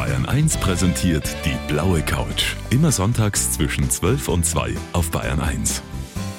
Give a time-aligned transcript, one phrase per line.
[0.00, 2.56] Bayern 1 präsentiert die blaue Couch.
[2.70, 5.82] Immer sonntags zwischen 12 und 2 auf Bayern 1.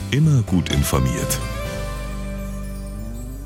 [0.09, 1.39] Immer gut informiert.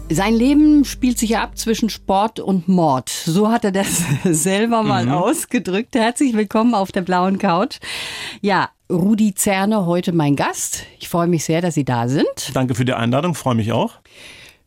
[0.09, 3.09] Sein Leben spielt sich ja ab zwischen Sport und Mord.
[3.09, 5.95] So hat er das selber mal ausgedrückt.
[5.95, 7.79] Herzlich willkommen auf der blauen Couch.
[8.39, 10.83] Ja, Rudi Zerne heute mein Gast.
[10.97, 12.51] Ich freue mich sehr, dass Sie da sind.
[12.53, 13.95] Danke für die Einladung, freue mich auch.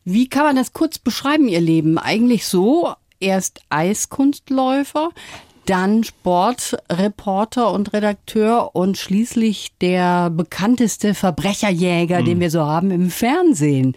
[0.05, 1.97] Wie kann man das kurz beschreiben, Ihr Leben?
[1.97, 5.09] Eigentlich so, erst Eiskunstläufer,
[5.65, 13.95] dann Sportreporter und Redakteur und schließlich der bekannteste Verbrecherjäger, den wir so haben im Fernsehen.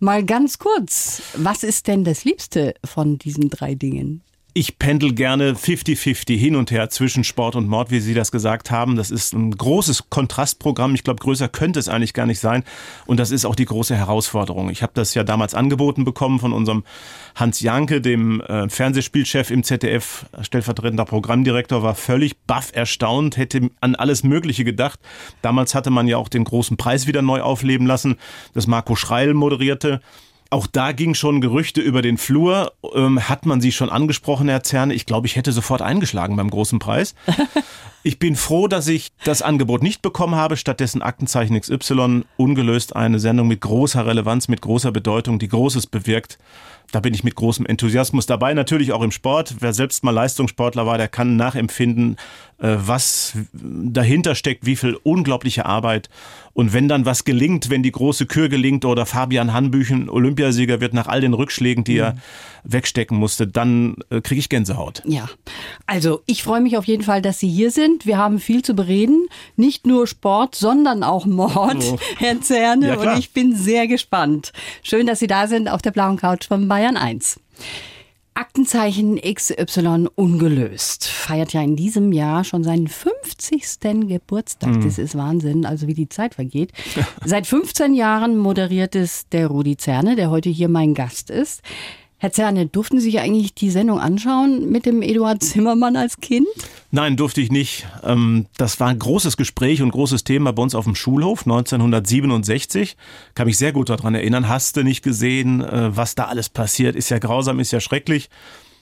[0.00, 4.22] Mal ganz kurz, was ist denn das Liebste von diesen drei Dingen?
[4.58, 8.70] Ich pendel gerne 50-50 hin und her zwischen Sport und Mord, wie Sie das gesagt
[8.70, 8.96] haben.
[8.96, 10.94] Das ist ein großes Kontrastprogramm.
[10.94, 12.64] Ich glaube, größer könnte es eigentlich gar nicht sein.
[13.04, 14.70] Und das ist auch die große Herausforderung.
[14.70, 16.84] Ich habe das ja damals angeboten bekommen von unserem
[17.34, 23.94] Hans Janke, dem äh, Fernsehspielchef im ZDF, stellvertretender Programmdirektor, war völlig baff erstaunt, hätte an
[23.94, 24.98] alles Mögliche gedacht.
[25.42, 28.16] Damals hatte man ja auch den großen Preis wieder neu aufleben lassen,
[28.54, 30.00] das Marco Schreil moderierte.
[30.50, 32.72] Auch da ging schon Gerüchte über den Flur.
[32.94, 34.94] Ähm, hat man sie schon angesprochen, Herr Zerne?
[34.94, 37.14] Ich glaube, ich hätte sofort eingeschlagen beim großen Preis.
[38.06, 40.56] Ich bin froh, dass ich das Angebot nicht bekommen habe.
[40.56, 46.38] Stattdessen Aktenzeichen XY ungelöst eine Sendung mit großer Relevanz, mit großer Bedeutung, die Großes bewirkt.
[46.92, 48.54] Da bin ich mit großem Enthusiasmus dabei.
[48.54, 49.56] Natürlich auch im Sport.
[49.58, 52.16] Wer selbst mal Leistungssportler war, der kann nachempfinden,
[52.58, 56.08] was dahinter steckt, wie viel unglaubliche Arbeit.
[56.54, 60.94] Und wenn dann was gelingt, wenn die große Kür gelingt oder Fabian Hanbüchen Olympiasieger wird
[60.94, 62.16] nach all den Rückschlägen, die er
[62.64, 65.02] wegstecken musste, dann äh, kriege ich Gänsehaut.
[65.04, 65.28] Ja,
[65.86, 68.06] also ich freue mich auf jeden Fall, dass Sie hier sind.
[68.06, 69.26] Wir haben viel zu bereden.
[69.56, 71.98] Nicht nur Sport, sondern auch Mord, Oh.
[72.18, 72.88] Herr Zerne.
[72.88, 74.54] Ja, und ich bin sehr gespannt.
[74.82, 77.38] Schön, dass Sie da sind auf der blauen Couch von Bayern 1.
[78.36, 81.06] Aktenzeichen XY ungelöst.
[81.06, 84.08] Feiert ja in diesem Jahr schon seinen 50.
[84.08, 84.76] Geburtstag.
[84.76, 84.84] Mhm.
[84.84, 86.72] Das ist Wahnsinn, also wie die Zeit vergeht.
[87.24, 91.62] Seit 15 Jahren moderiert es der Rudi Zerne, der heute hier mein Gast ist.
[92.18, 96.46] Herr Zerne, durften Sie sich eigentlich die Sendung anschauen mit dem Eduard Zimmermann als Kind?
[96.90, 97.86] Nein, durfte ich nicht.
[98.02, 102.96] Ähm, Das war ein großes Gespräch und großes Thema bei uns auf dem Schulhof 1967.
[103.34, 104.48] Kann mich sehr gut daran erinnern.
[104.48, 106.96] Hast du nicht gesehen, äh, was da alles passiert?
[106.96, 108.30] Ist ja grausam, ist ja schrecklich.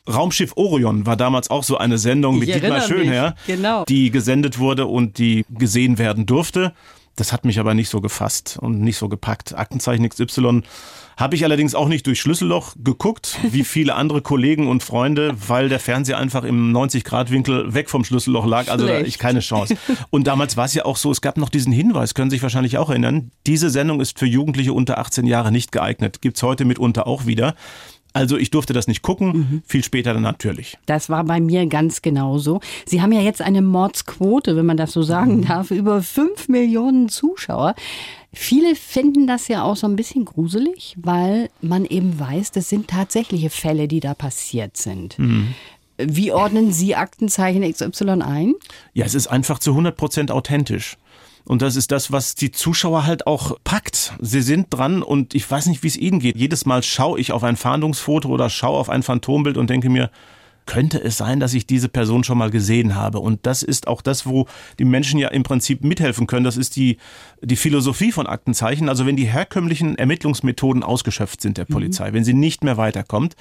[0.09, 3.85] Raumschiff Orion war damals auch so eine Sendung mit Dietmar Schönherr, genau.
[3.87, 6.73] die gesendet wurde und die gesehen werden durfte.
[7.17, 9.57] Das hat mich aber nicht so gefasst und nicht so gepackt.
[9.57, 10.63] Aktenzeichen XY
[11.17, 15.69] habe ich allerdings auch nicht durch Schlüsselloch geguckt, wie viele andere Kollegen und Freunde, weil
[15.69, 18.69] der Fernseher einfach im 90-Grad-Winkel weg vom Schlüsselloch lag.
[18.69, 19.09] Also da Schlecht.
[19.09, 19.77] ich keine Chance.
[20.11, 22.43] Und damals war es ja auch so, es gab noch diesen Hinweis, können Sie sich
[22.43, 26.21] wahrscheinlich auch erinnern, diese Sendung ist für Jugendliche unter 18 Jahre nicht geeignet.
[26.23, 27.55] Gibt's heute mitunter auch wieder.
[28.15, 30.79] Also ich durfte das nicht gucken, viel später dann natürlich.
[30.87, 32.61] Das war bei mir ganz genauso.
[32.87, 37.09] Sie haben ja jetzt eine Mordsquote, wenn man das so sagen darf, über fünf Millionen
[37.09, 37.75] Zuschauer.
[38.35, 42.89] Viele finden das ja auch so ein bisschen gruselig, weil man eben weiß, das sind
[42.89, 45.17] tatsächliche Fälle, die da passiert sind.
[45.97, 48.55] Wie ordnen Sie Aktenzeichen XY ein?
[48.93, 50.97] Ja, es ist einfach zu 100 Prozent authentisch.
[51.45, 54.15] Und das ist das, was die Zuschauer halt auch packt.
[54.19, 56.37] Sie sind dran und ich weiß nicht, wie es ihnen geht.
[56.37, 60.11] Jedes Mal schaue ich auf ein Fahndungsfoto oder schaue auf ein Phantombild und denke mir,
[60.67, 63.21] könnte es sein, dass ich diese Person schon mal gesehen habe?
[63.21, 64.47] Und das ist auch das, wo
[64.79, 66.45] die Menschen ja im Prinzip mithelfen können.
[66.45, 66.99] Das ist die,
[67.43, 68.89] die Philosophie von Aktenzeichen.
[68.89, 73.37] Also wenn die herkömmlichen Ermittlungsmethoden ausgeschöpft sind der Polizei, wenn sie nicht mehr weiterkommt,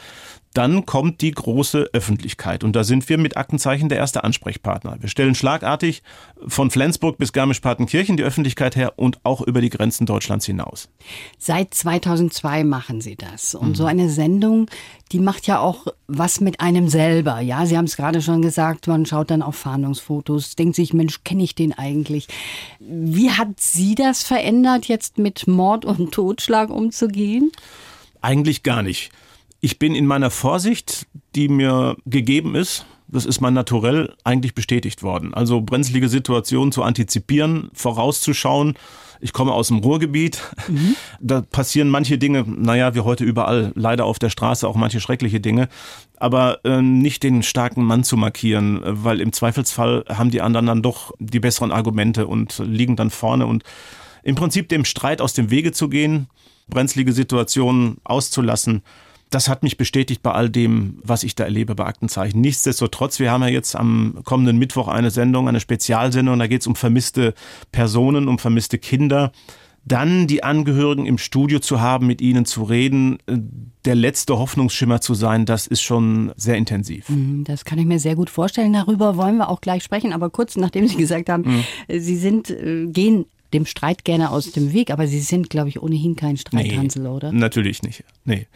[0.53, 2.63] dann kommt die große Öffentlichkeit.
[2.63, 4.97] Und da sind wir mit Aktenzeichen der erste Ansprechpartner.
[4.99, 6.03] Wir stellen schlagartig
[6.47, 10.89] von Flensburg bis Garmisch-Partenkirchen die Öffentlichkeit her und auch über die Grenzen Deutschlands hinaus.
[11.37, 13.55] Seit 2002 machen Sie das.
[13.55, 14.69] Und so eine Sendung,
[15.11, 17.39] die macht ja auch was mit einem selber.
[17.39, 21.23] Ja, Sie haben es gerade schon gesagt, man schaut dann auf Fahndungsfotos, denkt sich, Mensch,
[21.23, 22.27] kenne ich den eigentlich?
[22.79, 27.51] Wie hat Sie das verändert, jetzt mit Mord und Totschlag umzugehen?
[28.21, 29.11] Eigentlich gar nicht.
[29.65, 35.03] Ich bin in meiner Vorsicht, die mir gegeben ist, das ist mein Naturell, eigentlich bestätigt
[35.03, 35.33] worden.
[35.33, 38.73] Also brenzlige Situationen zu antizipieren, vorauszuschauen.
[39.21, 40.41] Ich komme aus dem Ruhrgebiet.
[41.21, 45.39] Da passieren manche Dinge, naja, wie heute überall, leider auf der Straße auch manche schreckliche
[45.39, 45.69] Dinge.
[46.17, 50.81] Aber äh, nicht den starken Mann zu markieren, weil im Zweifelsfall haben die anderen dann
[50.81, 53.45] doch die besseren Argumente und liegen dann vorne.
[53.45, 53.63] Und
[54.23, 56.27] im Prinzip dem Streit aus dem Wege zu gehen,
[56.67, 58.83] brenzlige Situationen auszulassen,
[59.33, 62.41] das hat mich bestätigt bei all dem, was ich da erlebe bei Aktenzeichen.
[62.41, 66.67] Nichtsdestotrotz, wir haben ja jetzt am kommenden Mittwoch eine Sendung, eine Spezialsendung, da geht es
[66.67, 67.33] um vermisste
[67.71, 69.31] Personen, um vermisste Kinder.
[69.85, 73.37] dann die Angehörigen im Studio zu haben, mit ihnen zu reden, äh,
[73.85, 77.09] der letzte Hoffnungsschimmer zu sein, das ist schon sehr intensiv.
[77.09, 78.71] Mhm, das kann ich mir sehr gut vorstellen.
[78.71, 80.13] Darüber wollen wir auch gleich sprechen.
[80.13, 81.63] Aber kurz nachdem Sie gesagt haben, mhm.
[81.99, 85.81] Sie sind, äh, gehen dem Streit gerne aus dem Weg, aber Sie sind, glaube ich,
[85.81, 87.31] ohnehin kein Streithansel, nee, oder?
[87.31, 88.03] Natürlich nicht.
[88.25, 88.47] Nee.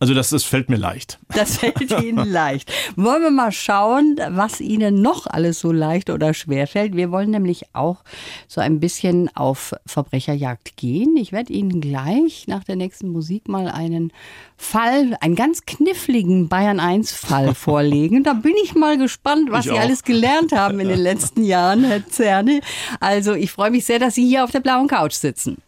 [0.00, 1.18] Also das, das fällt mir leicht.
[1.34, 2.72] Das fällt Ihnen leicht.
[2.96, 6.96] Wollen wir mal schauen, was Ihnen noch alles so leicht oder schwer fällt.
[6.96, 8.02] Wir wollen nämlich auch
[8.48, 11.16] so ein bisschen auf Verbrecherjagd gehen.
[11.16, 14.12] Ich werde Ihnen gleich nach der nächsten Musik mal einen
[14.56, 18.24] Fall, einen ganz kniffligen Bayern 1 Fall vorlegen.
[18.24, 19.82] Da bin ich mal gespannt, was ich Sie auch.
[19.82, 22.60] alles gelernt haben in den letzten Jahren, Herr Zerne.
[22.98, 25.58] Also ich freue mich sehr, dass Sie hier auf der blauen Couch sitzen.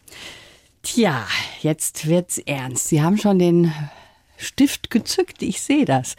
[0.83, 1.25] Tja,
[1.61, 2.87] jetzt wird's ernst.
[2.89, 3.71] Sie haben schon den
[4.41, 5.41] Stift gezückt.
[5.41, 6.15] Ich sehe das.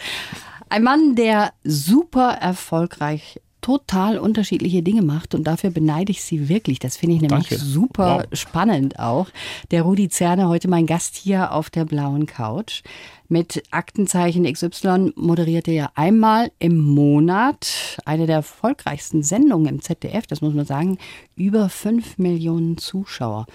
[0.69, 6.81] Ein Mann, der super erfolgreich total unterschiedliche Dinge macht und dafür beneide ich Sie wirklich.
[6.81, 7.65] Das finde ich nämlich Danke.
[7.65, 8.39] super wow.
[8.39, 9.29] spannend auch.
[9.71, 12.83] Der Rudi Zerne, heute mein Gast hier auf der blauen Couch.
[13.29, 20.27] Mit Aktenzeichen XY moderiert er ja einmal im Monat eine der erfolgreichsten Sendungen im ZDF,
[20.27, 20.99] das muss man sagen,
[21.37, 23.47] über fünf Millionen Zuschauer.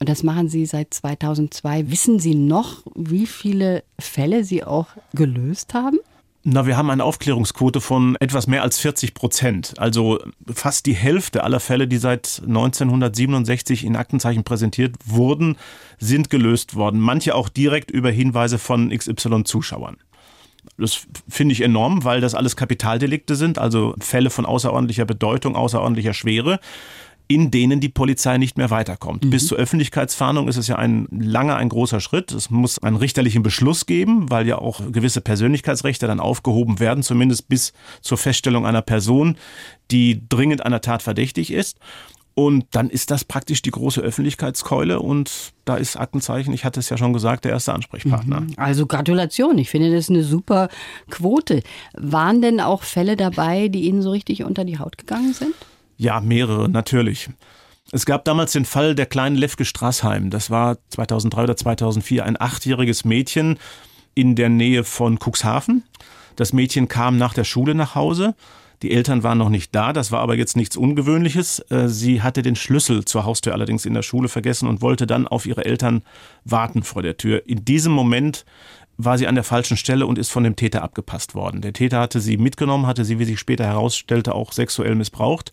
[0.00, 1.90] Und das machen Sie seit 2002.
[1.90, 5.98] Wissen Sie noch, wie viele Fälle Sie auch gelöst haben?
[6.46, 9.74] Na, wir haben eine Aufklärungsquote von etwas mehr als 40 Prozent.
[9.78, 10.18] Also
[10.52, 15.56] fast die Hälfte aller Fälle, die seit 1967 in Aktenzeichen präsentiert wurden,
[15.98, 17.00] sind gelöst worden.
[17.00, 19.96] Manche auch direkt über Hinweise von XY-Zuschauern.
[20.76, 26.14] Das finde ich enorm, weil das alles Kapitaldelikte sind, also Fälle von außerordentlicher Bedeutung, außerordentlicher
[26.14, 26.58] Schwere
[27.26, 29.24] in denen die Polizei nicht mehr weiterkommt.
[29.24, 29.30] Mhm.
[29.30, 32.32] Bis zur Öffentlichkeitsfahndung ist es ja ein langer, ein großer Schritt.
[32.32, 37.48] Es muss einen richterlichen Beschluss geben, weil ja auch gewisse Persönlichkeitsrechte dann aufgehoben werden, zumindest
[37.48, 37.72] bis
[38.02, 39.36] zur Feststellung einer Person,
[39.90, 41.78] die dringend einer Tat verdächtig ist.
[42.34, 46.90] Und dann ist das praktisch die große Öffentlichkeitskeule und da ist Aktenzeichen, ich hatte es
[46.90, 48.40] ja schon gesagt, der erste Ansprechpartner.
[48.40, 48.54] Mhm.
[48.56, 50.68] Also Gratulation, ich finde das eine super
[51.10, 51.62] Quote.
[51.96, 55.54] Waren denn auch Fälle dabei, die Ihnen so richtig unter die Haut gegangen sind?
[55.96, 57.30] Ja, mehrere, natürlich.
[57.92, 60.30] Es gab damals den Fall der kleinen Lefke Straßheim.
[60.30, 63.58] Das war 2003 oder 2004 ein achtjähriges Mädchen
[64.14, 65.84] in der Nähe von Cuxhaven.
[66.36, 68.34] Das Mädchen kam nach der Schule nach Hause.
[68.82, 71.60] Die Eltern waren noch nicht da, das war aber jetzt nichts Ungewöhnliches.
[71.70, 75.26] Äh, sie hatte den Schlüssel zur Haustür allerdings in der Schule vergessen und wollte dann
[75.26, 76.02] auf ihre Eltern
[76.44, 77.42] warten vor der Tür.
[77.46, 78.44] In diesem Moment
[78.96, 81.62] war sie an der falschen Stelle und ist von dem Täter abgepasst worden.
[81.62, 85.52] Der Täter hatte sie mitgenommen, hatte sie, wie sich später herausstellte, auch sexuell missbraucht,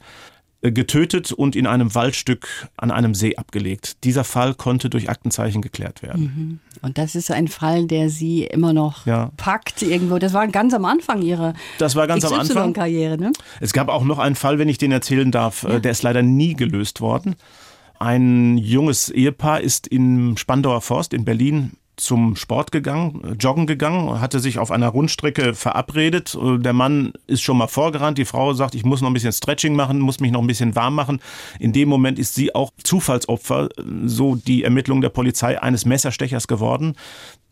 [0.61, 4.03] getötet und in einem Waldstück an einem See abgelegt.
[4.03, 6.21] Dieser Fall konnte durch Aktenzeichen geklärt werden.
[6.23, 6.59] Mhm.
[6.83, 9.31] Und das ist ein Fall, der Sie immer noch ja.
[9.37, 10.19] packt irgendwo.
[10.19, 12.73] Das war ganz am Anfang Ihrer das war ganz am Anfang.
[12.73, 13.17] Karriere.
[13.17, 13.31] Ne?
[13.59, 15.79] Es gab auch noch einen Fall, wenn ich den erzählen darf, äh, ja.
[15.79, 17.35] der ist leider nie gelöst worden.
[17.99, 24.39] Ein junges Ehepaar ist im Spandauer Forst in Berlin zum Sport gegangen, joggen gegangen, hatte
[24.39, 26.37] sich auf einer Rundstrecke verabredet.
[26.41, 28.17] Der Mann ist schon mal vorgerannt.
[28.17, 30.75] Die Frau sagt, ich muss noch ein bisschen Stretching machen, muss mich noch ein bisschen
[30.75, 31.21] warm machen.
[31.59, 33.69] In dem Moment ist sie auch Zufallsopfer,
[34.05, 36.95] so die Ermittlung der Polizei eines Messerstechers geworden,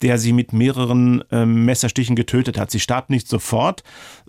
[0.02, 2.72] der sie mit mehreren äh, Messerstichen getötet hat.
[2.72, 3.84] Sie starb nicht sofort,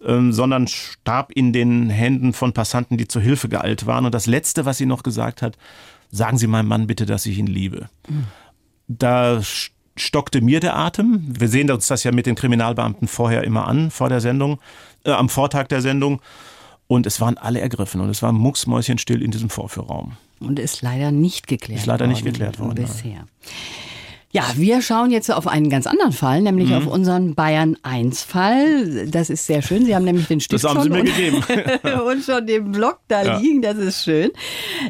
[0.05, 4.05] äh, sondern starb in den Händen von Passanten, die zur Hilfe geeilt waren.
[4.05, 5.56] Und das Letzte, was sie noch gesagt hat,
[6.11, 7.88] sagen Sie meinem Mann bitte, dass ich ihn liebe.
[8.08, 8.25] Mhm.
[8.88, 9.40] Da
[9.96, 11.25] stockte mir der Atem.
[11.28, 14.58] Wir sehen uns das ja mit den Kriminalbeamten vorher immer an, vor der Sendung,
[15.04, 16.20] äh, am Vortag der Sendung.
[16.87, 20.16] Und es waren alle ergriffen und es war mucksmäuschenstill in diesem Vorführraum.
[20.40, 22.75] Und ist leider nicht geklärt Ist leider nicht geklärt worden.
[22.75, 23.12] Bisher.
[23.12, 23.28] Nein.
[24.32, 26.76] Ja, wir schauen jetzt auf einen ganz anderen Fall, nämlich mhm.
[26.76, 29.08] auf unseren Bayern 1 Fall.
[29.08, 29.84] Das ist sehr schön.
[29.84, 31.42] Sie haben nämlich den Stift das haben Sie mir und, gegeben.
[32.06, 33.38] und schon den Block da ja.
[33.38, 33.60] liegen.
[33.60, 34.30] Das ist schön.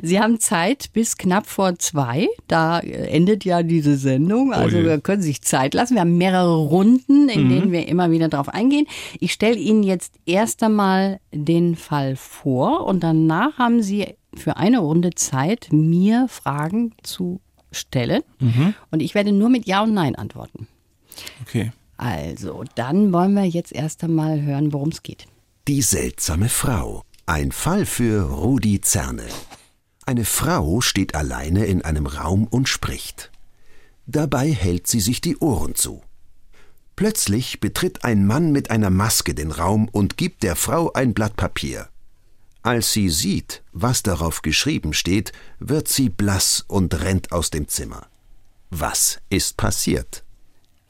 [0.02, 2.28] Sie haben Zeit bis knapp vor zwei.
[2.48, 4.52] Da endet ja diese Sendung.
[4.52, 5.94] Also oh wir können sich Zeit lassen.
[5.94, 7.48] Wir haben mehrere Runden, in mhm.
[7.48, 8.86] denen wir immer wieder drauf eingehen.
[9.20, 14.80] Ich stelle Ihnen jetzt erst einmal den Fall vor und danach haben Sie für eine
[14.80, 17.40] Runde Zeit, mir Fragen zu
[17.72, 18.22] stellen.
[18.38, 18.74] Mhm.
[18.90, 20.68] Und ich werde nur mit Ja und Nein antworten.
[21.42, 21.72] Okay.
[21.96, 25.26] Also, dann wollen wir jetzt erst einmal hören, worum es geht.
[25.68, 27.02] Die seltsame Frau.
[27.26, 29.26] Ein Fall für Rudi Zerne.
[30.06, 33.30] Eine Frau steht alleine in einem Raum und spricht.
[34.06, 36.02] Dabei hält sie sich die Ohren zu.
[36.96, 41.36] Plötzlich betritt ein Mann mit einer Maske den Raum und gibt der Frau ein Blatt
[41.36, 41.88] Papier.
[42.62, 48.06] Als sie sieht, was darauf geschrieben steht, wird sie blass und rennt aus dem Zimmer.
[48.68, 50.24] Was ist passiert?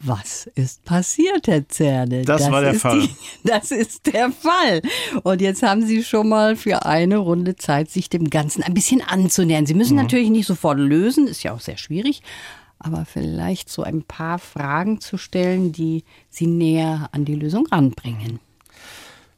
[0.02, 2.22] Was ist passiert, Herr Zerne?
[2.22, 3.00] Das, war der Fall.
[3.02, 3.10] Die,
[3.44, 4.80] das ist der Fall.
[5.22, 9.02] Und jetzt haben Sie schon mal für eine Runde Zeit, sich dem Ganzen ein bisschen
[9.02, 9.66] anzunähern.
[9.66, 10.02] Sie müssen mhm.
[10.02, 12.22] natürlich nicht sofort lösen, ist ja auch sehr schwierig,
[12.78, 18.40] aber vielleicht so ein paar Fragen zu stellen, die Sie näher an die Lösung ranbringen.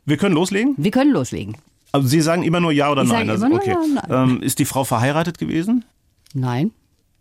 [0.05, 0.75] Wir können loslegen?
[0.79, 1.57] Wir können loslegen.
[1.93, 3.29] Also Sie sagen immer nur Ja oder ich Nein?
[3.29, 3.71] Also, okay.
[3.71, 4.31] Ja, nein.
[4.31, 5.85] Ähm, ist die Frau verheiratet gewesen?
[6.33, 6.73] Nein.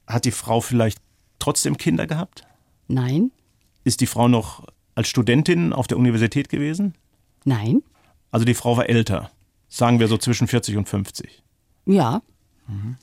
[0.07, 0.99] Hat die Frau vielleicht
[1.39, 2.43] trotzdem Kinder gehabt?
[2.87, 3.31] Nein.
[3.83, 6.95] Ist die Frau noch als Studentin auf der Universität gewesen?
[7.43, 7.83] Nein.
[8.31, 9.29] Also die Frau war älter,
[9.67, 11.43] sagen wir so zwischen 40 und 50.
[11.85, 12.21] Ja.
[12.67, 12.95] Mhm.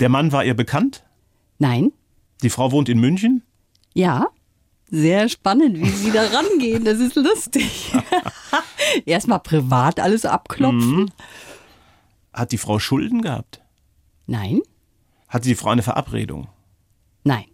[0.00, 1.04] Der Mann war ihr bekannt?
[1.58, 1.92] Nein.
[2.42, 3.42] Die Frau wohnt in München?
[3.94, 4.28] Ja.
[4.90, 6.84] Sehr spannend, wie Sie da rangehen.
[6.84, 7.92] Das ist lustig.
[9.06, 11.00] Erstmal privat alles abklopfen.
[11.02, 11.08] Mhm.
[12.32, 13.60] Hat die Frau Schulden gehabt?
[14.26, 14.60] Nein.
[15.28, 16.48] Hatte die Frau eine Verabredung?
[17.24, 17.44] Nein.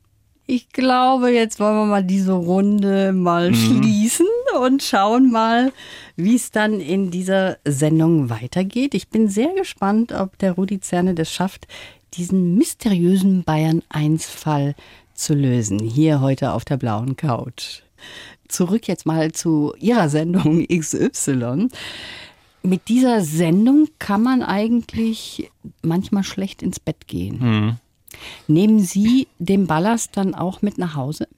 [0.48, 3.54] Ich glaube, jetzt wollen wir mal diese Runde mal mhm.
[3.54, 4.26] schließen
[4.60, 5.72] und schauen mal,
[6.14, 8.94] wie es dann in dieser Sendung weitergeht.
[8.94, 11.66] Ich bin sehr gespannt, ob der Rudi Zerne das schafft,
[12.14, 14.76] diesen mysteriösen Bayern 1-Fall
[15.14, 15.80] zu lösen.
[15.80, 17.82] Hier heute auf der blauen Couch.
[18.48, 21.68] Zurück jetzt mal zu Ihrer Sendung XY.
[22.62, 25.50] Mit dieser Sendung kann man eigentlich
[25.82, 27.38] manchmal schlecht ins Bett gehen.
[27.38, 27.76] Mhm.
[28.48, 31.28] Nehmen Sie den Ballast dann auch mit nach Hause?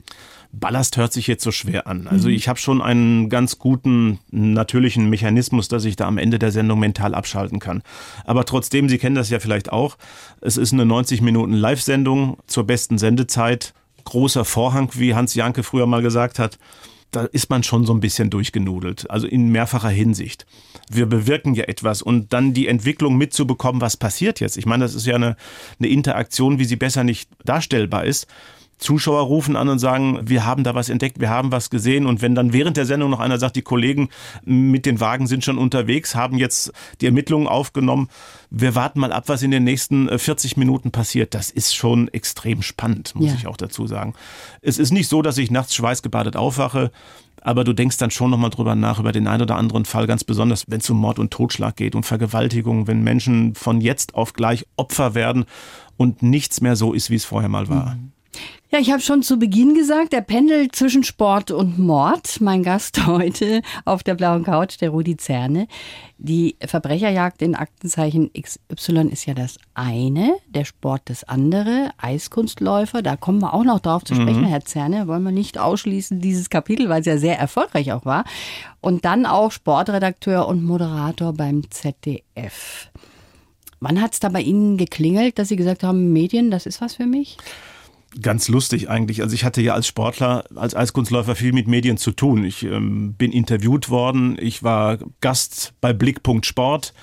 [0.52, 2.08] Ballast hört sich jetzt so schwer an.
[2.08, 2.34] Also mhm.
[2.34, 6.78] ich habe schon einen ganz guten natürlichen Mechanismus, dass ich da am Ende der Sendung
[6.78, 7.82] mental abschalten kann.
[8.24, 9.98] Aber trotzdem, Sie kennen das ja vielleicht auch,
[10.40, 13.74] es ist eine 90 Minuten Live-Sendung zur besten Sendezeit.
[14.04, 16.58] Großer Vorhang, wie Hans Janke früher mal gesagt hat
[17.10, 20.46] da ist man schon so ein bisschen durchgenudelt, also in mehrfacher Hinsicht.
[20.90, 24.56] Wir bewirken ja etwas und dann die Entwicklung mitzubekommen, was passiert jetzt.
[24.56, 25.36] Ich meine, das ist ja eine,
[25.78, 28.26] eine Interaktion, wie sie besser nicht darstellbar ist.
[28.78, 32.06] Zuschauer rufen an und sagen, wir haben da was entdeckt, wir haben was gesehen.
[32.06, 34.08] Und wenn dann während der Sendung noch einer sagt, die Kollegen
[34.44, 38.08] mit den Wagen sind schon unterwegs, haben jetzt die Ermittlungen aufgenommen,
[38.50, 41.34] wir warten mal ab, was in den nächsten 40 äh, Minuten passiert.
[41.34, 43.34] Das ist schon extrem spannend, muss ja.
[43.34, 44.14] ich auch dazu sagen.
[44.62, 46.90] Es ist nicht so, dass ich nachts schweißgebadet aufwache.
[47.40, 50.24] Aber du denkst dann schon nochmal drüber nach, über den einen oder anderen Fall, ganz
[50.24, 54.32] besonders, wenn es um Mord und Totschlag geht, um Vergewaltigung, wenn Menschen von jetzt auf
[54.32, 55.44] gleich Opfer werden
[55.96, 57.94] und nichts mehr so ist, wie es vorher mal war.
[57.94, 58.12] Mhm.
[58.70, 62.42] Ja, ich habe schon zu Beginn gesagt, der Pendel zwischen Sport und Mord.
[62.42, 65.68] Mein Gast heute auf der blauen Couch, der Rudi Zerne.
[66.18, 73.16] Die Verbrecherjagd in Aktenzeichen XY ist ja das eine, der Sport das andere, Eiskunstläufer, da
[73.16, 74.48] kommen wir auch noch drauf zu sprechen, mhm.
[74.48, 78.24] Herr Zerne, wollen wir nicht ausschließen, dieses Kapitel, weil es ja sehr erfolgreich auch war.
[78.82, 82.90] Und dann auch Sportredakteur und Moderator beim ZDF.
[83.80, 86.96] Wann hat es da bei Ihnen geklingelt, dass Sie gesagt haben, Medien, das ist was
[86.96, 87.38] für mich?
[88.22, 89.22] Ganz lustig eigentlich.
[89.22, 92.44] Also ich hatte ja als Sportler, als Eiskunstläufer viel mit Medien zu tun.
[92.44, 96.94] Ich ähm, bin interviewt worden, ich war Gast bei Blickpunkt Sport.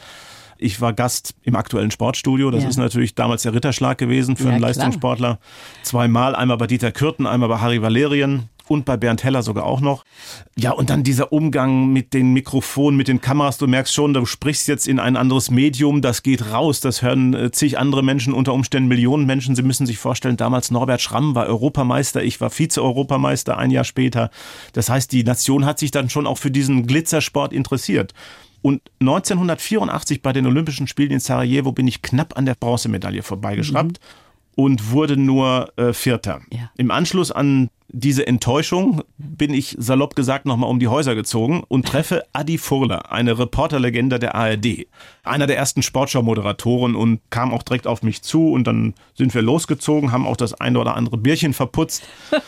[0.57, 2.49] Ich war Gast im aktuellen Sportstudio.
[2.49, 2.69] Das ja.
[2.69, 5.39] ist natürlich damals der Ritterschlag gewesen für ja, einen Leistungssportler.
[5.83, 9.81] Zweimal, einmal bei Dieter Kürten, einmal bei Harry Valerien und bei Bernd Heller sogar auch
[9.81, 10.03] noch.
[10.57, 13.57] Ja, und dann dieser Umgang mit den Mikrofonen, mit den Kameras.
[13.57, 17.33] Du merkst schon, du sprichst jetzt in ein anderes Medium, das geht raus, das hören
[17.33, 19.55] äh, zig andere Menschen, unter Umständen Millionen Menschen.
[19.55, 24.29] Sie müssen sich vorstellen, damals Norbert Schramm war Europameister, ich war Vize-Europameister ein Jahr später.
[24.73, 28.13] Das heißt, die Nation hat sich dann schon auch für diesen Glitzersport interessiert.
[28.61, 33.99] Und 1984 bei den Olympischen Spielen in Sarajevo bin ich knapp an der Bronzemedaille vorbeigeschraubt.
[33.99, 36.41] Mhm und wurde nur äh, Vierter.
[36.51, 36.71] Ja.
[36.77, 41.87] Im Anschluss an diese Enttäuschung bin ich salopp gesagt nochmal um die Häuser gezogen und
[41.87, 44.87] treffe Adi Furler, eine Reporterlegende der ARD.
[45.23, 49.41] Einer der ersten Sportschau-Moderatoren und kam auch direkt auf mich zu und dann sind wir
[49.41, 52.03] losgezogen, haben auch das eine oder andere Bierchen verputzt.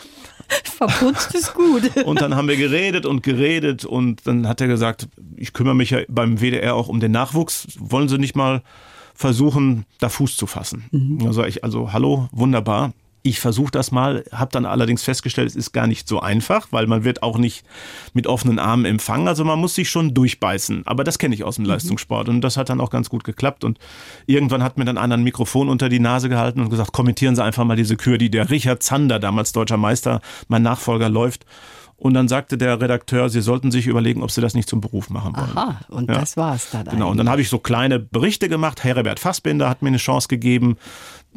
[0.64, 1.96] Verputzt ist gut.
[2.06, 5.90] und dann haben wir geredet und geredet und dann hat er gesagt, ich kümmere mich
[5.90, 7.68] ja beim WDR auch um den Nachwuchs.
[7.78, 8.62] Wollen Sie nicht mal
[9.14, 10.84] versuchen, da Fuß zu fassen.
[10.90, 11.26] Mhm.
[11.26, 12.92] Also ich, also hallo, wunderbar.
[13.22, 16.86] Ich versuche das mal, habe dann allerdings festgestellt, es ist gar nicht so einfach, weil
[16.86, 17.64] man wird auch nicht
[18.14, 19.28] mit offenen Armen empfangen.
[19.28, 20.86] Also man muss sich schon durchbeißen.
[20.86, 21.70] Aber das kenne ich aus dem mhm.
[21.70, 23.64] Leistungssport und das hat dann auch ganz gut geklappt.
[23.64, 23.78] Und
[24.26, 27.42] irgendwann hat mir dann einer ein Mikrofon unter die Nase gehalten und gesagt, kommentieren Sie
[27.42, 31.44] einfach mal diese Kür, die der Richard Zander, damals deutscher Meister, mein Nachfolger läuft.
[31.98, 35.10] Und dann sagte der Redakteur, sie sollten sich überlegen, ob sie das nicht zum Beruf
[35.10, 35.58] machen wollen.
[35.58, 36.20] Aha, und Ja.
[36.20, 36.84] das war's dann.
[36.84, 38.84] Genau, und dann habe ich so kleine Berichte gemacht.
[38.84, 40.76] Herbert Fassbinder hat mir eine Chance gegeben.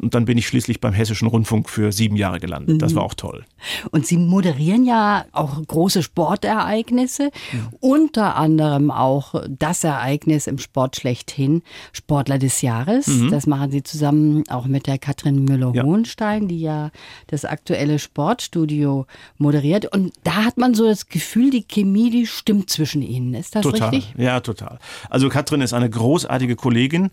[0.00, 2.82] Und dann bin ich schließlich beim Hessischen Rundfunk für sieben Jahre gelandet.
[2.82, 3.44] Das war auch toll.
[3.90, 7.30] Und Sie moderieren ja auch große Sportereignisse,
[7.78, 13.08] unter anderem auch das Ereignis im Sport schlechthin, Sportler des Jahres.
[13.30, 16.90] Das machen Sie zusammen auch mit der Katrin Müller-Hohenstein, die ja
[17.28, 19.06] das aktuelle Sportstudio
[19.38, 19.86] moderiert.
[19.94, 23.34] Und da hat man so das Gefühl, die Chemie, die stimmt zwischen Ihnen.
[23.34, 23.90] Ist das Total.
[23.90, 24.14] richtig?
[24.16, 24.78] Ja, total.
[25.10, 27.10] Also Katrin ist eine großartige Kollegin.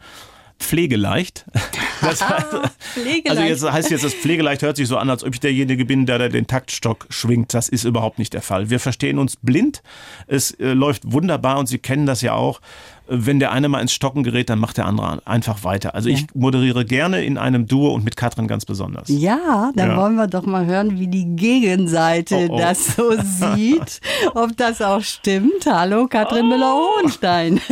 [0.60, 1.46] Pflegeleicht.
[2.02, 2.48] Das heißt,
[2.80, 3.30] Pflegeleicht.
[3.30, 6.06] also jetzt heißt jetzt, das Pflegeleicht hört sich so an, als ob ich derjenige bin,
[6.06, 7.54] der da den Taktstock schwingt.
[7.54, 8.70] Das ist überhaupt nicht der Fall.
[8.70, 9.84] Wir verstehen uns blind.
[10.26, 12.62] Es äh, läuft wunderbar und Sie kennen das ja auch.
[13.10, 15.94] Äh, Wenn der eine mal ins Stocken gerät, dann macht der andere einfach weiter.
[15.94, 19.10] Also ich moderiere gerne in einem Duo und mit Katrin ganz besonders.
[19.10, 19.98] Ja, dann Ja.
[19.98, 22.58] wollen wir doch mal hören, wie die Gegenseite Oh, oh.
[22.60, 24.00] das so sieht.
[24.36, 25.66] Ob das auch stimmt.
[25.66, 27.60] Hallo, Katrin Müller-Hohenstein.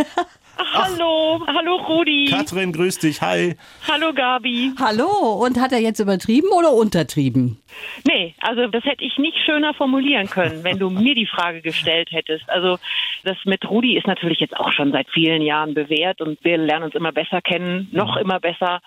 [0.58, 2.30] Hallo, hallo Rudi.
[2.32, 3.22] Katrin, grüß dich.
[3.22, 3.56] Hi.
[3.88, 4.74] Hallo Gabi.
[4.80, 7.60] Hallo, und hat er jetzt übertrieben oder untertrieben?
[8.06, 12.10] Nee, also das hätte ich nicht schöner formulieren können, wenn du mir die Frage gestellt
[12.12, 12.50] hättest.
[12.50, 12.78] Also
[13.24, 16.86] das mit Rudi ist natürlich jetzt auch schon seit vielen Jahren bewährt und wir lernen
[16.86, 18.82] uns immer besser kennen, noch immer besser.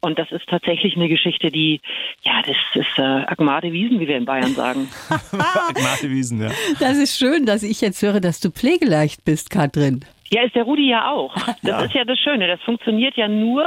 [0.00, 1.80] Und das ist tatsächlich eine Geschichte, die,
[2.22, 4.88] ja, das ist äh, Agmade Wiesen, wie wir in Bayern sagen.
[5.10, 6.50] Agnate Wiesen, ja.
[6.78, 10.04] Das ist schön, dass ich jetzt höre, dass du pflegeleicht bist, Katrin.
[10.30, 11.34] Ja, ist der Rudi ja auch.
[11.62, 11.80] Das Ja.
[11.82, 12.46] ist ja das Schöne.
[12.46, 13.64] Das funktioniert ja nur,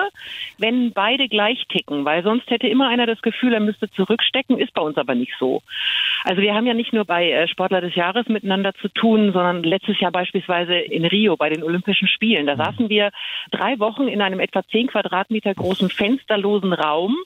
[0.58, 4.74] wenn beide gleich ticken, weil sonst hätte immer einer das Gefühl, er müsste zurückstecken, ist
[4.74, 5.62] bei uns aber nicht so.
[6.24, 9.64] Also wir haben ja nicht nur bei äh, Sportler des Jahres miteinander zu tun, sondern
[9.64, 12.46] letztes Jahr beispielsweise in Rio bei den Olympischen Spielen.
[12.48, 13.12] Da saßen wir
[13.52, 17.18] drei Wochen in einem etwa zehn Quadratmeter großen fensterlosen Raum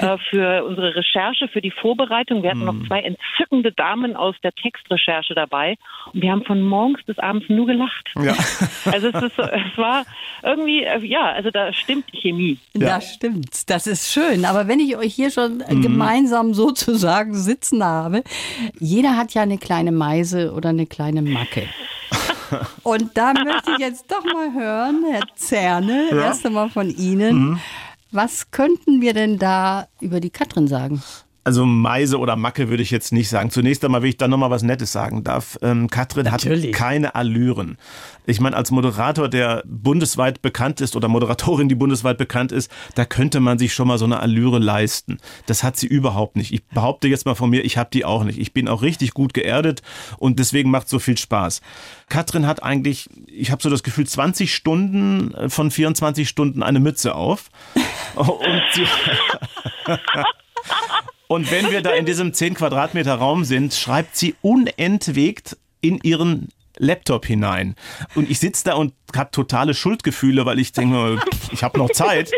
[0.00, 2.42] äh, für unsere Recherche, für die Vorbereitung.
[2.42, 5.76] Wir hatten noch zwei entzückende Damen aus der Textrecherche dabei
[6.12, 8.10] und wir haben von morgens bis abends nur gelacht.
[8.22, 8.34] ja.
[8.84, 10.04] Also es, ist, so- es war
[10.42, 12.58] irgendwie, äh, ja, also da stimmt die Chemie.
[12.74, 12.96] Ja.
[12.96, 13.70] Das stimmt.
[13.70, 14.44] Das ist schön.
[14.44, 18.22] Aber wenn ich euch hier schon äh, gemeinsam sozusagen sitzen habe,
[18.78, 21.68] jeder hat ja eine kleine Meise oder eine kleine Macke.
[22.82, 27.58] Und da möchte ich jetzt doch mal hören, Herr Zerne, erst einmal von Ihnen.
[28.12, 31.02] Was könnten wir denn da über die Katrin sagen?
[31.44, 33.50] Also Meise oder Macke würde ich jetzt nicht sagen.
[33.50, 35.58] Zunächst einmal will ich da nochmal was Nettes sagen darf.
[35.62, 36.66] Ähm, Katrin Natürlich.
[36.66, 37.76] hat keine Allüren.
[38.26, 43.04] Ich meine, als Moderator, der bundesweit bekannt ist oder Moderatorin, die bundesweit bekannt ist, da
[43.04, 45.18] könnte man sich schon mal so eine Allüre leisten.
[45.44, 46.52] Das hat sie überhaupt nicht.
[46.52, 48.38] Ich behaupte jetzt mal von mir, ich habe die auch nicht.
[48.38, 49.82] Ich bin auch richtig gut geerdet
[50.18, 51.60] und deswegen macht so viel Spaß.
[52.08, 56.80] Katrin hat eigentlich, ich habe so das Gefühl, 20 Stunden äh, von 24 Stunden eine
[56.80, 57.50] Mütze auf.
[58.14, 58.86] Und sie,
[61.28, 66.48] und wenn wir da in diesem 10 Quadratmeter Raum sind, schreibt sie unentwegt in ihren
[66.76, 67.76] Laptop hinein.
[68.16, 71.20] Und ich sitze da und habe totale Schuldgefühle, weil ich denke,
[71.52, 72.32] ich habe noch Zeit.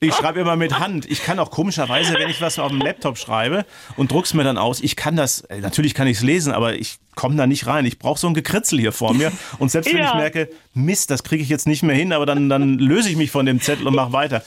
[0.00, 1.04] Ich schreibe immer mit Hand.
[1.10, 4.56] Ich kann auch komischerweise, wenn ich was auf dem Laptop schreibe und druck's mir dann
[4.56, 7.66] aus, ich kann das, äh, natürlich kann ich es lesen, aber ich komme da nicht
[7.66, 7.84] rein.
[7.84, 9.30] Ich brauche so ein Gekritzel hier vor mir.
[9.58, 10.14] Und selbst wenn ich Ja.
[10.14, 13.30] merke, Mist, das kriege ich jetzt nicht mehr hin, aber dann, dann löse ich mich
[13.30, 14.42] von dem Zettel und mache weiter.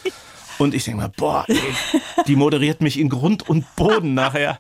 [0.58, 1.56] Und ich denke mal, boah, ey,
[2.28, 4.60] die moderiert mich in Grund und Boden nachher.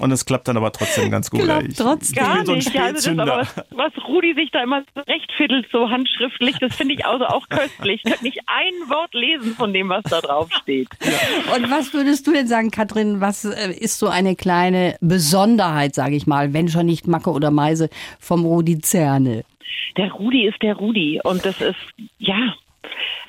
[0.00, 1.42] Und es klappt dann aber trotzdem ganz gut.
[1.42, 2.12] Klappt ich, trotzdem.
[2.12, 2.74] ich Gar bin so ein nicht.
[2.74, 3.64] Ja, also das ist aber Spätzünder.
[3.76, 8.02] was, was Rudi sich da immer rechtfiddelt, so handschriftlich, das finde ich also auch köstlich.
[8.04, 10.88] Ich kann nicht ein Wort lesen von dem, was da drauf steht.
[11.56, 16.14] Und was würdest du denn sagen, Katrin, was äh, ist so eine kleine Besonderheit, sage
[16.14, 19.44] ich mal, wenn schon nicht Macke oder Meise, vom Rudi Zerne?
[19.96, 21.76] Der Rudi ist der Rudi und das ist,
[22.18, 22.54] ja,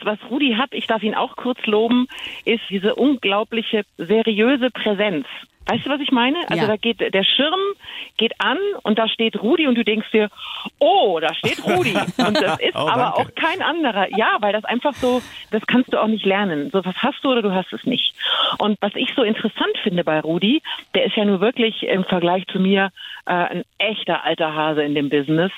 [0.03, 2.07] was Rudi hat, ich darf ihn auch kurz loben,
[2.45, 5.25] ist diese unglaubliche seriöse Präsenz.
[5.65, 6.38] Weißt du, was ich meine?
[6.49, 6.67] Also Ja.
[6.67, 7.59] da geht der Schirm
[8.17, 10.29] geht an und da steht Rudi und du denkst dir,
[10.79, 11.93] oh, da steht Rudi.
[12.17, 13.17] Und das ist Oh, aber danke.
[13.17, 14.07] auch kein anderer.
[14.17, 16.69] Ja, weil das einfach so, das kannst du auch nicht lernen.
[16.73, 18.13] So was hast du oder du hast es nicht.
[18.57, 20.62] Und was ich so interessant finde bei Rudi,
[20.95, 22.89] der ist ja nur wirklich im Vergleich zu mir
[23.25, 25.51] äh, ein echter alter Hase in dem Business.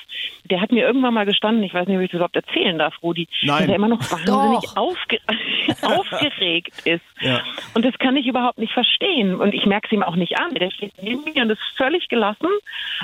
[0.44, 2.94] Der hat mir irgendwann mal gestanden, ich weiß nicht, ob ich das überhaupt erzählen darf,
[3.02, 3.60] Rudi, Nein.
[3.60, 4.76] dass er immer noch wahnsinnig Doch.
[4.76, 5.18] aufge
[5.82, 7.02] aufgeregt ist.
[7.22, 7.40] Ja.
[7.74, 9.36] Und das kann ich überhaupt nicht verstehen.
[9.36, 10.54] Und ich merke es ihm auch nicht an.
[10.56, 12.48] Der steht neben mir und ist völlig gelassen.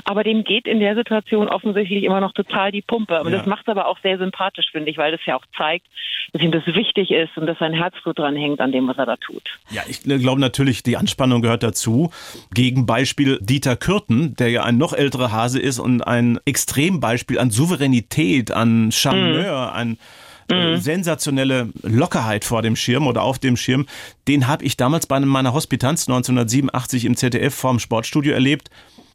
[0.02, 3.20] Aber dem geht in der Situation offensichtlich immer noch total die Pumpe.
[3.22, 3.38] Und Ja.
[3.38, 5.86] das macht es aber auch sehr sympathisch, finde ich, weil das ja auch zeigt,
[6.32, 9.06] dass ihm das wichtig ist und dass sein Herzblut dran hängt an dem, was er
[9.06, 9.44] da tut.
[9.70, 12.10] Ja, ich glaube natürlich, die Anspannung gehört dazu.
[12.52, 18.50] Gegenbeispiel Dieter Kürten, der ja ein noch älterer Hase ist und ein Extrembeispiel an Souveränität,
[18.50, 19.96] an Charmeur, an
[20.48, 23.86] äh, sensationelle Lockerheit vor dem Schirm oder auf dem Schirm,
[24.26, 28.70] den habe ich damals bei meiner Hospitanz 1987 im ZDF vorm Sportstudio erlebt.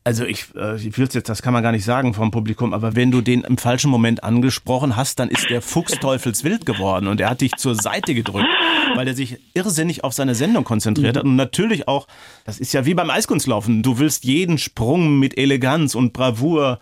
[0.06, 2.94] Also ich, äh, ich will jetzt, das kann man gar nicht sagen vom Publikum, aber
[2.94, 7.22] wenn du den im falschen Moment angesprochen hast, dann ist der Fuchs teufelswild geworden und
[7.22, 8.50] er hat dich zur Seite gedrückt,
[8.96, 12.06] weil er sich irrsinnig auf seine Sendung konzentriert hat und natürlich auch,
[12.44, 16.80] das ist ja wie beim Eiskunstlaufen, du willst jeden Sprung mit Eleganz und Bravour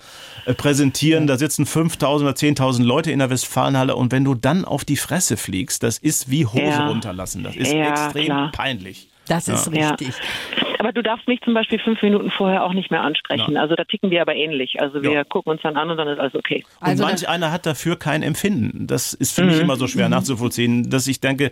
[0.47, 4.65] äh, präsentieren, da sitzen 5000 oder 10.000 Leute in der Westfalenhalle und wenn du dann
[4.65, 6.87] auf die Fresse fliegst, das ist wie Hose Ja.
[6.87, 8.51] runterlassen, das ist Ja, extrem klar.
[8.51, 9.09] peinlich.
[9.31, 9.89] Das ist Ja.
[9.91, 10.13] richtig.
[10.79, 13.55] Aber du darfst mich zum Beispiel fünf Minuten vorher auch nicht mehr ansprechen.
[13.55, 14.81] Also da ticken wir aber ähnlich.
[14.81, 15.23] Also wir Ja.
[15.23, 16.63] gucken uns dann an und dann ist alles okay.
[16.79, 18.87] Und Also manch einer hat dafür kein Empfinden.
[18.87, 21.51] Das ist für mich immer so schwer nachzuvollziehen, dass ich denke,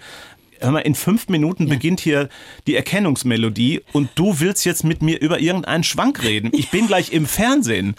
[0.60, 2.30] hör mal, in fünf Minuten beginnt hier
[2.68, 6.52] die Erkennungsmelodie und du willst jetzt mit mir über irgendeinen Schwank reden.
[6.54, 7.96] Ich bin gleich im Fernsehen.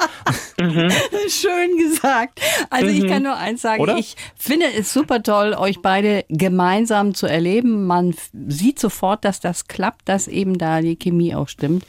[0.59, 2.41] Schön gesagt.
[2.69, 3.97] Also ich kann nur eins sagen, Oder?
[3.97, 7.87] ich finde es super toll, euch beide gemeinsam zu erleben.
[7.87, 8.15] Man
[8.49, 11.85] sieht sofort, dass das klappt, dass eben da die Chemie auch stimmt.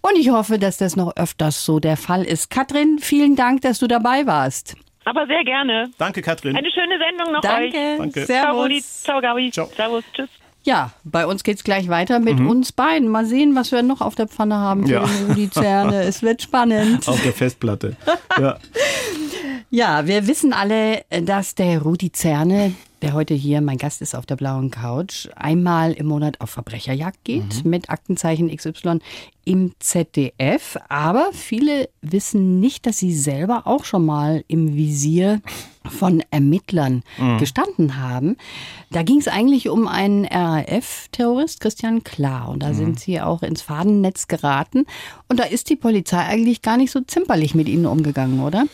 [0.00, 2.50] Und ich hoffe, dass das noch öfters so der Fall ist.
[2.50, 4.76] Katrin, vielen Dank, dass du dabei warst.
[5.04, 5.90] Aber sehr gerne.
[5.98, 6.56] Danke, Katrin.
[6.56, 7.76] Eine schöne Sendung noch Danke.
[7.76, 7.96] euch.
[7.98, 8.24] Danke.
[8.26, 8.80] Ciao, Rudi.
[8.80, 9.02] Servus.
[9.02, 9.50] Ciao, Gabi.
[9.50, 9.68] Ciao.
[9.76, 10.04] Servus.
[10.14, 10.28] Tschüss.
[10.66, 13.08] Ja, bei uns geht's gleich weiter mit uns beiden.
[13.08, 15.04] Mal sehen, was wir noch auf der Pfanne haben für Ja.
[15.04, 16.02] den Rudi Zerne.
[16.04, 17.06] Es wird spannend.
[17.06, 17.96] Auf der Festplatte.
[18.40, 18.56] Ja.
[19.70, 24.24] Ja, wir wissen alle, dass der Rudi Zerne, der heute hier mein Gast ist auf
[24.24, 29.00] der blauen Couch, einmal im Monat auf Verbrecherjagd geht mit Aktenzeichen XY
[29.44, 30.78] im ZDF.
[30.88, 35.42] Aber viele wissen nicht, dass sie selber auch schon mal im Visier
[35.86, 37.02] von Ermittlern
[37.38, 38.38] gestanden haben.
[38.90, 42.48] Da ging es eigentlich um einen RAF-Terrorist, Christian Klar.
[42.48, 44.86] Und da sind sie auch ins Fadennetz geraten.
[45.28, 48.64] Und da ist die Polizei eigentlich gar nicht so zimperlich mit ihnen umgegangen, oder?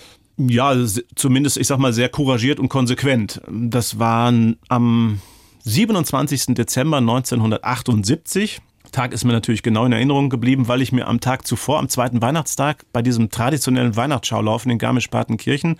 [0.48, 0.74] Ja,
[1.16, 3.42] zumindest, ich sag mal, sehr couragiert und konsequent.
[3.50, 5.20] Das waren am
[5.64, 6.55] 27.
[6.55, 8.61] Dezember 1978.
[8.90, 11.88] Tag ist mir natürlich genau in Erinnerung geblieben, weil ich mir am Tag zuvor, am
[11.90, 15.76] zweiten Weihnachtstag, bei diesem traditionellen Weihnachtsschaulaufen in Garmisch-Partenkirchen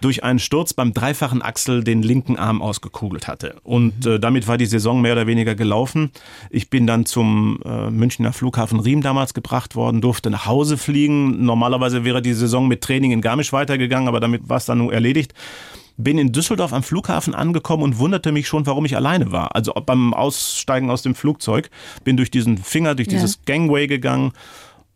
[0.00, 3.56] durch einen Sturz beim dreifachen Achsel den linken Arm ausgekugelt hatte.
[3.64, 6.10] Und äh, damit war die Saison mehr oder weniger gelaufen.
[6.50, 11.44] Ich bin dann zum äh, Münchner Flughafen Riem damals gebracht worden, durfte nach Hause fliegen.
[11.44, 14.92] Normalerweise wäre die Saison mit Training in Garmisch weitergegangen, aber damit war es dann nur
[14.92, 15.34] erledigt.
[15.96, 19.56] Bin in Düsseldorf am Flughafen angekommen und wunderte mich schon, warum ich alleine war.
[19.56, 21.70] Also beim Aussteigen aus dem Flugzeug
[22.04, 23.14] bin durch diesen Finger, durch Ja.
[23.14, 24.30] dieses Gangway gegangen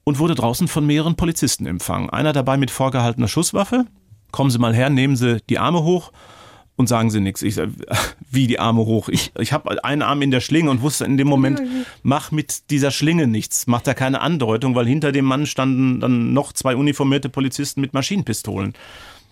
[0.04, 2.08] und wurde draußen von mehreren Polizisten empfangen.
[2.10, 3.84] Einer dabei mit vorgehaltener Schusswaffe.
[4.32, 6.10] Kommen Sie mal her, nehmen Sie die Arme hoch
[6.76, 7.42] und sagen Sie nichts.
[7.42, 7.68] Ich sag,
[8.30, 9.08] wie die Arme hoch?
[9.08, 11.62] Ich, ich habe einen Arm in der Schlinge und wusste in dem Moment,
[12.02, 13.66] mach mit dieser Schlinge nichts.
[13.66, 17.94] Mach da keine Andeutung, weil hinter dem Mann standen dann noch zwei uniformierte Polizisten mit
[17.94, 18.74] Maschinenpistolen.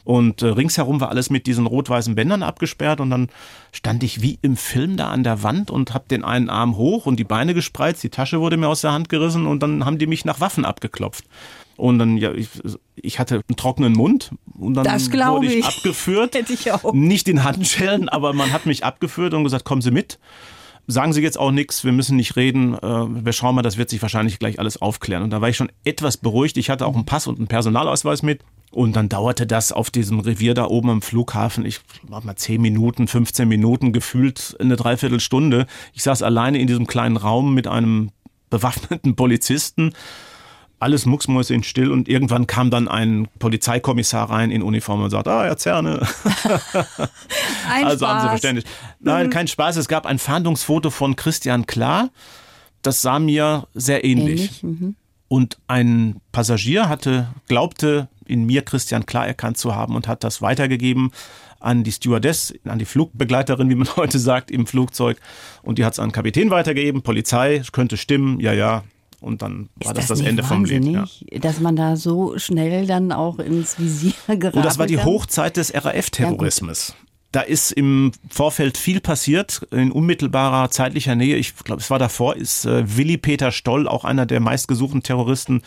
[0.05, 3.29] Und äh, ringsherum war alles mit diesen rot-weißen Bändern abgesperrt und dann
[3.71, 7.07] stand ich wie im Film da an der Wand und habe den einen Arm hoch
[7.07, 9.99] und die Beine gespreizt, die Tasche wurde mir aus der Hand gerissen und dann haben
[9.99, 11.27] die mich nach Waffen abgeklopft.
[11.81, 12.49] Und dann, ja, ich,
[12.95, 15.65] ich hatte einen trockenen Mund und dann wurde ich, ich.
[15.65, 16.35] abgeführt.
[16.35, 16.93] Hätte ich auch.
[16.93, 20.19] Nicht in Handschellen, aber man hat mich abgeführt und gesagt, kommen Sie mit.
[20.87, 22.75] Sagen Sie jetzt auch nichts, wir müssen nicht reden.
[22.75, 25.23] Äh, wir schauen mal, das wird sich wahrscheinlich gleich alles aufklären.
[25.23, 26.59] Und da war ich schon etwas beruhigt.
[26.59, 28.43] Ich hatte auch einen Pass und einen Personalausweis mit.
[28.73, 32.61] Und dann dauerte das auf diesem Revier da oben am Flughafen, ich mach mal 10
[32.61, 35.67] Minuten, 15 Minuten, gefühlt eine Dreiviertelstunde.
[35.93, 38.11] Ich saß alleine in diesem kleinen Raum mit einem
[38.49, 39.93] bewaffneten Polizisten.
[40.81, 45.57] Alles mucksmäuschenstill und irgendwann kam dann ein Polizeikommissar rein in Uniform und sagte, ah, Herr
[45.57, 46.01] Zerne,
[47.71, 48.29] also haben Sie Spaß.
[48.29, 48.65] verständlich.
[48.99, 49.77] Nein, kein Spaß.
[49.77, 52.11] Es gab ein Fahndungsfoto von Christian Klar.
[52.83, 54.63] Das sah mir sehr ähnlich.
[54.63, 54.97] Ähnlich, mhm.
[55.29, 60.43] Und ein Passagier hatte, glaubte, in mir Christian Klar erkannt zu haben und hat das
[60.43, 61.13] weitergegeben
[61.61, 65.19] an die Stewardess, an die Flugbegleiterin, wie man heute sagt, im Flugzeug.
[65.63, 67.03] Und die hat es an den Kapitän weitergegeben.
[67.03, 68.83] Polizei, könnte stimmen, ja, ja.
[69.21, 70.85] Und dann war Ist das das, nicht Ende vom Lied.
[70.85, 71.07] Ja.
[71.41, 75.05] Dass man da so schnell dann auch ins Visier geraten Und das war die kann?
[75.05, 76.95] Hochzeit des RAF-Terrorismus.
[77.33, 81.37] Da ist im Vorfeld viel passiert, in unmittelbarer zeitlicher Nähe.
[81.37, 85.63] Ich glaube, es war davor, ist äh, Willi Peter Stoll, auch einer der meistgesuchten Terroristen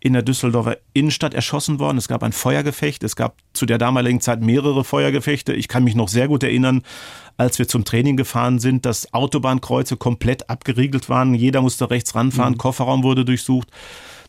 [0.00, 1.98] in der Düsseldorfer Innenstadt erschossen worden.
[1.98, 3.04] Es gab ein Feuergefecht.
[3.04, 5.52] Es gab zu der damaligen Zeit mehrere Feuergefechte.
[5.52, 6.82] Ich kann mich noch sehr gut erinnern,
[7.36, 11.34] als wir zum Training gefahren sind, dass Autobahnkreuze komplett abgeriegelt waren.
[11.34, 12.58] Jeder musste rechts ranfahren.
[12.58, 13.68] Kofferraum wurde durchsucht.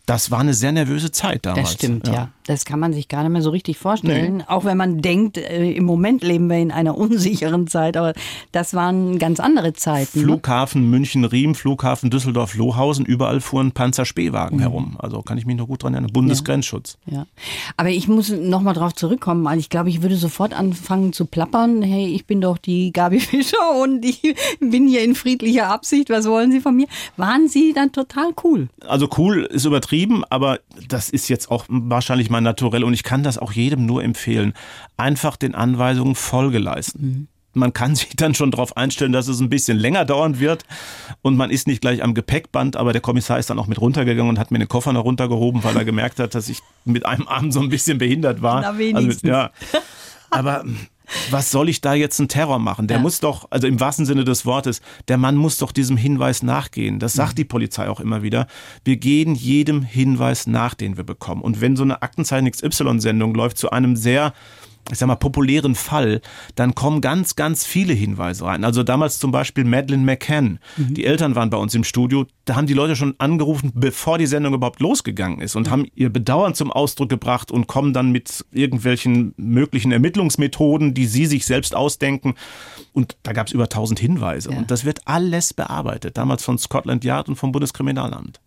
[0.05, 1.69] Das war eine sehr nervöse Zeit damals.
[1.69, 2.29] Das stimmt, ja.
[2.45, 4.43] Das kann man sich gar nicht mehr so richtig vorstellen.
[4.45, 8.11] Auch wenn man denkt, äh, im Moment leben wir in einer unsicheren Zeit, aber
[8.51, 10.19] das waren ganz andere Zeiten.
[10.19, 10.25] ne?
[10.25, 13.71] Flughafen München-Riem, Flughafen Düsseldorf-Lohausen, überall fuhren Mhm.
[13.71, 14.97] Panzerspähwagen herum.
[14.99, 16.11] Also kann ich mich noch gut dran erinnern.
[16.11, 16.97] Bundesgrenzschutz.
[17.05, 17.25] Ja.
[17.77, 19.47] Aber ich muss nochmal drauf zurückkommen.
[19.47, 21.81] Also ich glaube, ich würde sofort anfangen zu plappern.
[21.81, 24.21] Hey, ich bin doch die Gabi Fischer und ich
[24.59, 26.09] bin hier in friedlicher Absicht.
[26.09, 26.87] Was wollen Sie von mir?
[27.15, 28.67] Waren Sie dann total cool?
[28.85, 29.92] Also cool ist übertrieben.
[29.93, 33.85] Übertrieben, aber das ist jetzt auch wahrscheinlich mein Naturell und ich kann das auch jedem
[33.85, 34.53] nur empfehlen.
[34.97, 37.01] Einfach den Anweisungen Folge leisten.
[37.01, 40.65] Mhm man kann sich dann schon darauf einstellen, dass es ein bisschen länger dauern wird
[41.21, 44.27] und man ist nicht gleich am Gepäckband, aber der Kommissar ist dann auch mit runtergegangen
[44.27, 47.27] und hat mir den Koffer noch runtergehoben, weil er gemerkt hat, dass ich mit einem
[47.27, 48.61] Arm so ein bisschen behindert war.
[48.61, 49.23] Na wenigstens.
[49.23, 49.51] Also, ja.
[50.31, 50.65] Aber
[51.31, 52.87] was soll ich da jetzt einen Terror machen?
[52.87, 53.03] Der ja.
[53.03, 56.99] muss doch, also im wahrsten Sinne des Wortes, der Mann muss doch diesem Hinweis nachgehen.
[56.99, 57.37] Das sagt mhm.
[57.37, 58.47] die Polizei auch immer wieder.
[58.83, 61.41] Wir gehen jedem Hinweis nach, den wir bekommen.
[61.41, 64.33] Und wenn so eine Aktenzeichen XY-Sendung läuft zu einem sehr
[64.91, 66.21] ich sag mal, populären Fall,
[66.55, 68.63] dann kommen ganz, ganz viele Hinweise rein.
[68.65, 70.59] Also damals zum Beispiel Madeleine McCann.
[70.75, 70.93] Mhm.
[70.93, 72.25] Die Eltern waren bei uns im Studio.
[72.45, 75.71] Da haben die Leute schon angerufen, bevor die Sendung überhaupt losgegangen ist und mhm.
[75.71, 81.25] haben ihr Bedauern zum Ausdruck gebracht und kommen dann mit irgendwelchen möglichen Ermittlungsmethoden, die sie
[81.25, 82.35] sich selbst ausdenken.
[82.93, 84.51] Und da gab es über 1000 Hinweise.
[84.51, 84.57] Ja.
[84.57, 86.17] Und das wird alles bearbeitet.
[86.17, 88.39] Damals von Scotland Yard und vom Bundeskriminalamt.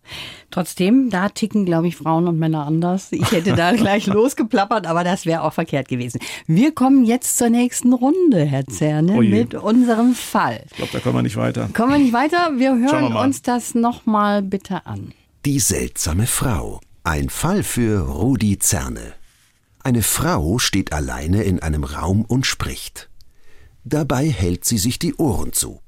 [0.51, 3.11] Trotzdem, da ticken, glaube ich, Frauen und Männer anders.
[3.11, 6.19] Ich hätte da gleich losgeplappert, aber das wäre auch verkehrt gewesen.
[6.45, 10.63] Wir kommen jetzt zur nächsten Runde, Herr Zerne, oh mit unserem Fall.
[10.69, 11.69] Ich glaube, da kommen wir nicht weiter.
[11.73, 12.51] Kommen wir nicht weiter?
[12.55, 15.13] Wir hören wir uns das nochmal bitte an.
[15.45, 16.81] Die seltsame Frau.
[17.03, 19.13] Ein Fall für Rudi Zerne.
[19.81, 23.09] Eine Frau steht alleine in einem Raum und spricht.
[23.85, 25.79] Dabei hält sie sich die Ohren zu.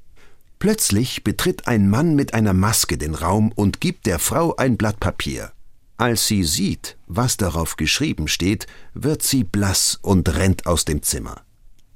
[0.60, 5.02] Plötzlich betritt ein Mann mit einer Maske den Raum und gibt der Frau ein Blatt
[5.02, 5.52] Papier.
[5.98, 11.42] Als sie sieht, was darauf geschrieben steht, wird sie blass und rennt aus dem Zimmer.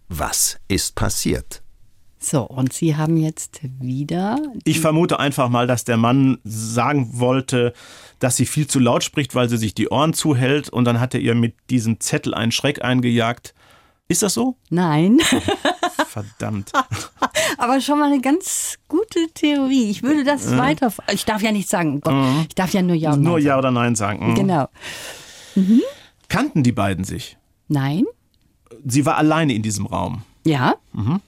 [0.10, 1.63] Was ist passiert?
[2.24, 4.40] So, und Sie haben jetzt wieder.
[4.64, 7.74] Ich vermute einfach mal, dass der Mann sagen wollte,
[8.20, 11.14] dass sie viel zu laut spricht, weil sie sich die Ohren zuhält und dann hat
[11.14, 13.54] er ihr mit diesem Zettel einen Schreck eingejagt.
[14.08, 14.56] Ist das so?
[14.70, 15.20] Nein.
[16.08, 16.72] Verdammt.
[17.58, 19.90] Aber schon mal eine ganz gute Theorie.
[19.90, 20.58] Ich würde das äh.
[20.58, 20.94] weiter.
[21.12, 22.00] Ich darf ja nicht sagen.
[22.00, 22.42] Gott, äh.
[22.48, 24.32] Ich darf ja nur Ja oder Nein Nur Ja oder Nein sagen.
[24.32, 24.36] Mhm.
[24.36, 24.70] Genau.
[25.56, 25.82] Mhm.
[26.30, 27.38] Kannten die beiden sich?
[27.68, 28.06] Nein.
[28.86, 30.24] Sie war alleine in diesem Raum.
[30.46, 30.76] Ja.
[30.94, 31.22] Mhm.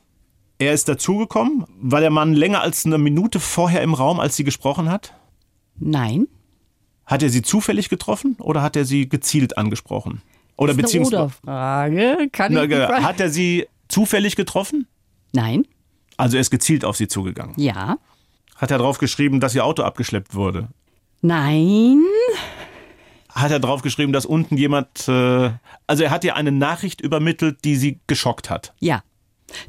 [0.57, 1.65] Er ist dazugekommen.
[1.81, 5.13] War der Mann länger als eine Minute vorher im Raum, als sie gesprochen hat?
[5.77, 6.27] Nein.
[7.05, 10.21] Hat er sie zufällig getroffen oder hat er sie gezielt angesprochen?
[10.57, 11.21] Oder das ist beziehungsweise.
[11.23, 12.29] Eine Frage.
[12.31, 14.87] Kann ich Na, hat er sie zufällig getroffen?
[15.33, 15.67] Nein.
[16.17, 17.53] Also er ist gezielt auf sie zugegangen.
[17.57, 17.97] Ja.
[18.55, 20.69] Hat er drauf geschrieben, dass ihr Auto abgeschleppt wurde?
[21.21, 22.01] Nein.
[23.29, 25.09] Hat er drauf geschrieben, dass unten jemand.
[25.09, 25.51] Äh,
[25.87, 28.73] also er hat ihr eine Nachricht übermittelt, die sie geschockt hat.
[28.79, 29.03] Ja.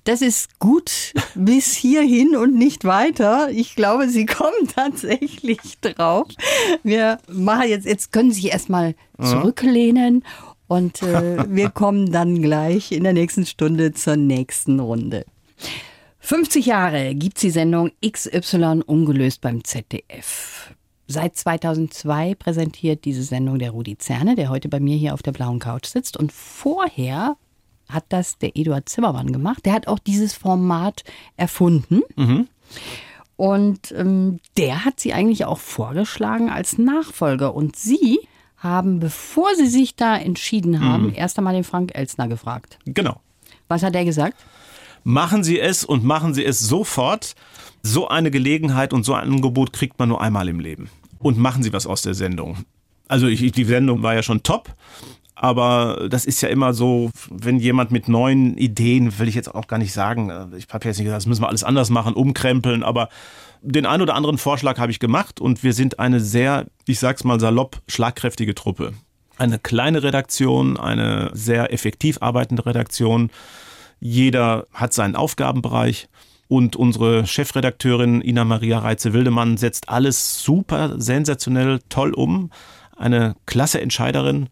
[0.04, 3.50] Das ist gut bis hierhin und nicht weiter.
[3.50, 6.28] Ich glaube, Sie kommen tatsächlich drauf.
[6.82, 10.24] Wir machen jetzt, jetzt können Sie sich erstmal zurücklehnen
[10.68, 15.24] und äh, wir kommen dann gleich in der nächsten Stunde zur nächsten Runde.
[16.20, 20.74] 50 Jahre gibt die Sendung XY ungelöst beim ZDF.
[21.06, 25.30] Seit 2002 präsentiert diese Sendung der Rudi Zerne, der heute bei mir hier auf der
[25.30, 26.16] blauen Couch sitzt.
[26.16, 27.36] Und vorher
[27.88, 29.64] hat das der Eduard Zimmermann gemacht.
[29.64, 31.04] Der hat auch dieses Format
[31.36, 32.02] erfunden.
[32.16, 32.48] Mhm.
[33.36, 37.54] Und ähm, der hat sie eigentlich auch vorgeschlagen als Nachfolger.
[37.54, 38.20] Und sie
[38.56, 41.14] haben, bevor sie sich da entschieden haben, mhm.
[41.14, 42.78] erst einmal den Frank Elsner gefragt.
[42.86, 43.20] Genau.
[43.68, 44.36] Was hat er gesagt?
[45.04, 47.34] Machen Sie es und machen Sie es sofort.
[47.82, 50.90] So eine Gelegenheit und so ein Angebot kriegt man nur einmal im Leben.
[51.18, 52.64] Und machen Sie was aus der Sendung.
[53.06, 54.74] Also ich, die Sendung war ja schon top.
[55.38, 59.66] Aber das ist ja immer so, wenn jemand mit neuen Ideen, will ich jetzt auch
[59.66, 62.14] gar nicht sagen, äh, ich habe jetzt nicht gesagt, das müssen wir alles anders machen,
[62.14, 63.10] umkrempeln, aber
[63.60, 67.22] den ein oder anderen Vorschlag habe ich gemacht und wir sind eine sehr, ich sag's
[67.22, 68.94] mal salopp, schlagkräftige Truppe.
[69.36, 73.30] Eine kleine Redaktion, eine sehr effektiv arbeitende Redaktion.
[74.00, 76.08] Jeder hat seinen Aufgabenbereich.
[76.48, 82.50] Und unsere Chefredakteurin Ina Maria Reitze-Wildemann setzt alles super, sensationell, toll um.
[82.96, 84.48] Eine klasse Entscheiderin.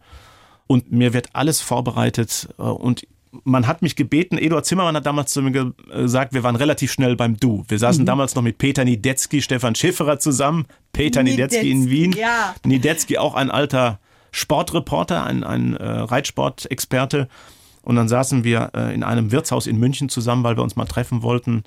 [0.67, 2.49] Und mir wird alles vorbereitet.
[2.57, 3.07] Äh, und
[3.43, 7.15] man hat mich gebeten, Eduard Zimmermann hat damals zu mir gesagt, wir waren relativ schnell
[7.15, 7.65] beim Du.
[7.67, 8.05] Wir saßen mhm.
[8.05, 10.65] damals noch mit Peter Niedetzky, Stefan Schifferer zusammen.
[10.93, 12.11] Peter Niedetzky, Niedetzky in Wien.
[12.13, 12.55] Ja.
[12.63, 13.99] Niedetzky auch ein alter
[14.31, 17.27] Sportreporter, ein, ein äh, Reitsportexperte.
[17.81, 20.85] Und dann saßen wir äh, in einem Wirtshaus in München zusammen, weil wir uns mal
[20.85, 21.63] treffen wollten.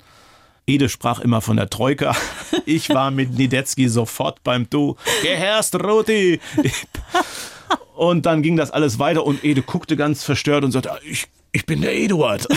[0.67, 2.15] Ede sprach immer von der Troika.
[2.65, 4.95] Ich war mit Niedetzky sofort beim Du.
[5.23, 6.39] Geherrst, Rudi!
[7.95, 11.65] Und dann ging das alles weiter und Ede guckte ganz verstört und sagte, ich ich
[11.65, 12.47] bin der Eduard.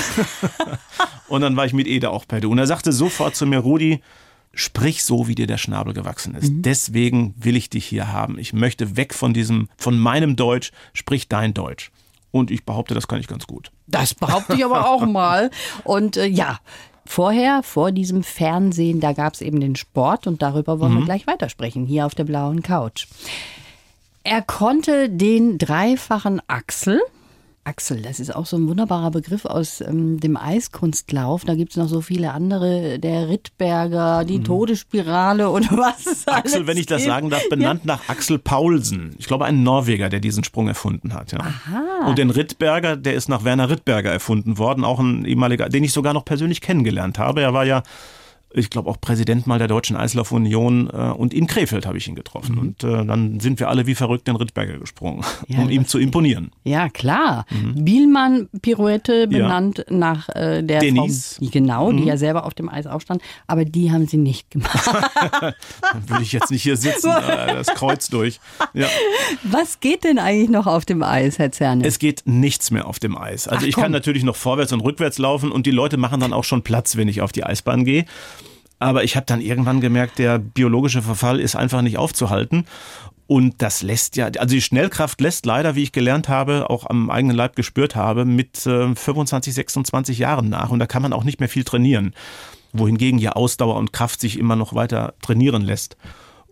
[1.28, 2.50] und dann war ich mit Ede auch bei Du.
[2.50, 4.02] Und er sagte sofort zu mir, Rudi,
[4.52, 6.52] sprich so, wie dir der Schnabel gewachsen ist.
[6.52, 6.62] Mhm.
[6.62, 8.38] Deswegen will ich dich hier haben.
[8.38, 11.90] Ich möchte weg von diesem, von meinem Deutsch, sprich dein Deutsch.
[12.30, 13.72] Und ich behaupte, das kann ich ganz gut.
[13.86, 15.50] Das behaupte ich aber auch mal.
[15.84, 16.60] Und äh, ja,
[17.04, 20.98] vorher, vor diesem Fernsehen, da gab es eben den Sport und darüber wollen mhm.
[20.98, 23.06] wir gleich weitersprechen, hier auf der blauen Couch.
[24.24, 27.00] Er konnte den dreifachen Axel.
[27.64, 31.44] Axel, das ist auch so ein wunderbarer Begriff aus ähm, dem Eiskunstlauf.
[31.44, 36.32] Da gibt es noch so viele andere, der Rittberger, die Todesspirale und was es Mhm.
[36.32, 37.10] Axel, wenn ich das gibt.
[37.12, 39.14] sagen darf, benannt nach Axel Paulsen.
[39.18, 41.30] Ich glaube, ein Norweger, der diesen Sprung erfunden hat.
[41.30, 41.38] Ja.
[41.38, 42.08] Aha.
[42.08, 45.92] Und den Rittberger, der ist nach Werner Rittberger erfunden worden, auch ein ehemaliger, den ich
[45.92, 47.42] sogar noch persönlich kennengelernt habe.
[47.42, 47.84] Er war ja,
[48.54, 52.14] ich glaube, auch Präsident mal der Deutschen Eislaufunion äh, und in Krefeld habe ich ihn
[52.14, 52.58] getroffen.
[52.58, 55.98] Und äh, dann sind wir alle wie verrückt den Rittberger gesprungen, Ja, um ihm zu
[55.98, 56.50] imponieren.
[56.64, 57.46] Ja, klar.
[57.50, 57.84] Mhm.
[57.84, 61.36] Bielmann-Pirouette benannt nach äh, der Denise.
[61.38, 61.96] Frau, genau, Mhm.
[61.98, 63.22] die ja selber auf dem Eis aufstand.
[63.46, 64.72] Aber die haben sie nicht gemacht.
[65.40, 68.40] Dann würde ich jetzt nicht hier sitzen, äh, das Kreuz durch.
[68.74, 68.86] Ja.
[69.44, 71.84] Was geht denn eigentlich noch auf dem Eis, Herr Zerne?
[71.86, 73.48] Es geht nichts mehr auf dem Eis.
[73.48, 73.82] Also Ach, ich komm.
[73.84, 76.96] kann natürlich noch vorwärts und rückwärts laufen und die Leute machen dann auch schon Platz,
[76.96, 78.04] wenn ich auf die Eisbahn gehe.
[78.82, 82.64] Aber ich habe dann irgendwann gemerkt, der biologische Verfall ist einfach nicht aufzuhalten.
[83.28, 87.08] Und das lässt ja, also die Schnellkraft lässt leider, wie ich gelernt habe, auch am
[87.08, 90.70] eigenen Leib gespürt habe, mit äh, 25, 26 Jahren nach.
[90.70, 92.12] Und da kann man auch nicht mehr viel trainieren.
[92.72, 95.96] Wohingegen ja Ausdauer und Kraft sich immer noch weiter trainieren lässt.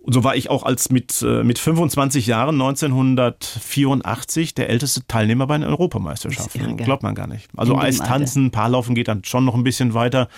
[0.02, 5.46] Und so war ich auch als mit, äh, mit 25 Jahren 1984 der älteste Teilnehmer
[5.46, 6.60] bei den Europameisterschaften.
[6.60, 6.86] irre, gell?
[6.86, 7.48] Glaubt man gar nicht.
[7.54, 10.28] Also Eistanzen, Paarlaufen geht dann schon noch ein bisschen weiter.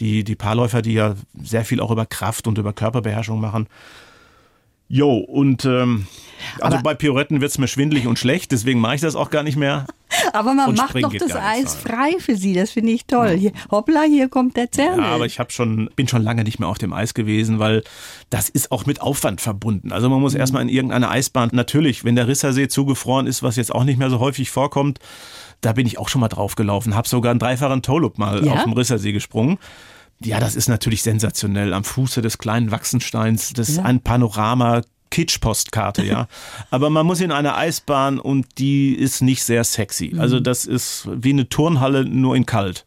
[0.00, 3.68] Die, die Paarläufer, die ja sehr viel auch über Kraft und über Körperbeherrschung machen.
[4.88, 6.06] Jo, und ähm,
[6.60, 9.42] also Aber- bei Pirouetten wird's mir schwindelig und schlecht, deswegen mache ich das auch gar
[9.42, 9.86] nicht mehr.
[10.32, 12.52] Aber man und macht springen doch das Eis frei für Sie.
[12.54, 13.36] Das finde ich toll.
[13.36, 15.02] Hier, hoppla, hier kommt der Zerne.
[15.02, 17.82] Ja, aber ich habe schon, bin schon lange nicht mehr auf dem Eis gewesen, weil
[18.30, 19.92] das ist auch mit Aufwand verbunden.
[19.92, 20.40] Also man muss Mhm.
[20.40, 21.50] erstmal in irgendeine Eisbahn.
[21.52, 25.00] Natürlich, wenn der Rissersee zugefroren ist, was jetzt auch nicht mehr so häufig vorkommt,
[25.60, 28.52] da bin ich auch schon mal draufgelaufen, habe sogar einen dreifachen Toe-Loop mal Ja?
[28.54, 29.58] auf dem Rissersee gesprungen.
[30.20, 31.72] Ja, das ist natürlich sensationell.
[31.74, 33.82] Am Fuße des kleinen Wachsensteins, das ist Ja.
[33.84, 34.82] ein Panorama.
[35.08, 36.26] Kitsch-Postkarte, ja.
[36.70, 40.10] Aber man muss in eine Eisbahn und die ist nicht sehr sexy.
[40.12, 40.20] Mhm.
[40.20, 42.84] Also das ist wie eine Turnhalle, nur in kalt.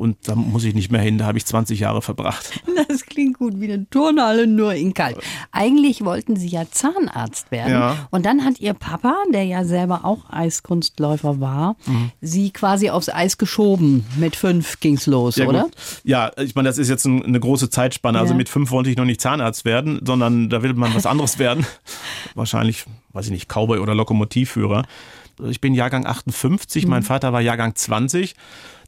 [0.00, 2.60] Und da muss ich nicht mehr hin, da habe ich 20 Jahre verbracht.
[2.88, 5.18] Das klingt gut, wie eine Turnhalle, nur in kalt.
[5.52, 7.72] Eigentlich wollten Sie ja Zahnarzt werden.
[7.72, 8.08] Ja.
[8.10, 12.10] Und dann hat Ihr Papa, der ja selber auch Eiskunstläufer war, Mhm.
[12.20, 14.04] Sie quasi aufs Eis geschoben.
[14.16, 15.62] Mit fünf ging's los, Ja, oder?
[15.64, 15.72] gut.
[16.02, 18.18] Ja, ich meine, das ist jetzt ein, eine große Zeitspanne.
[18.18, 18.38] Also Ja.
[18.38, 21.64] mit fünf wollte ich noch nicht Zahnarzt werden, sondern da will man was anderes werden.
[22.34, 24.84] Wahrscheinlich, weiß ich nicht, Cowboy oder Lokomotivführer.
[25.48, 26.90] Ich bin Jahrgang 58, Mhm.
[26.90, 28.34] mein Vater war Jahrgang 20.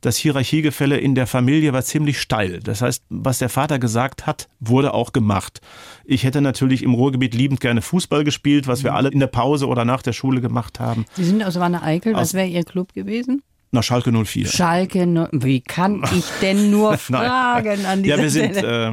[0.02, 2.58] Das Hierarchiegefälle in der Familie war ziemlich steil.
[2.58, 5.60] Das heißt, was der Vater gesagt hat, wurde auch gemacht.
[6.04, 8.84] Ich hätte natürlich im Ruhrgebiet liebend gerne Fußball gespielt, was Mhm.
[8.84, 11.04] wir alle in der Pause oder nach der Schule gemacht haben.
[11.14, 12.14] Sie sind aus Wanne Eickel.
[12.14, 13.42] Was wäre Ihr Club gewesen?
[13.70, 14.48] Nach Schalke 04.
[14.48, 15.28] Schalke.
[15.32, 18.92] Wie kann ich denn nur fragen an dieser Ja, wir sind, äh,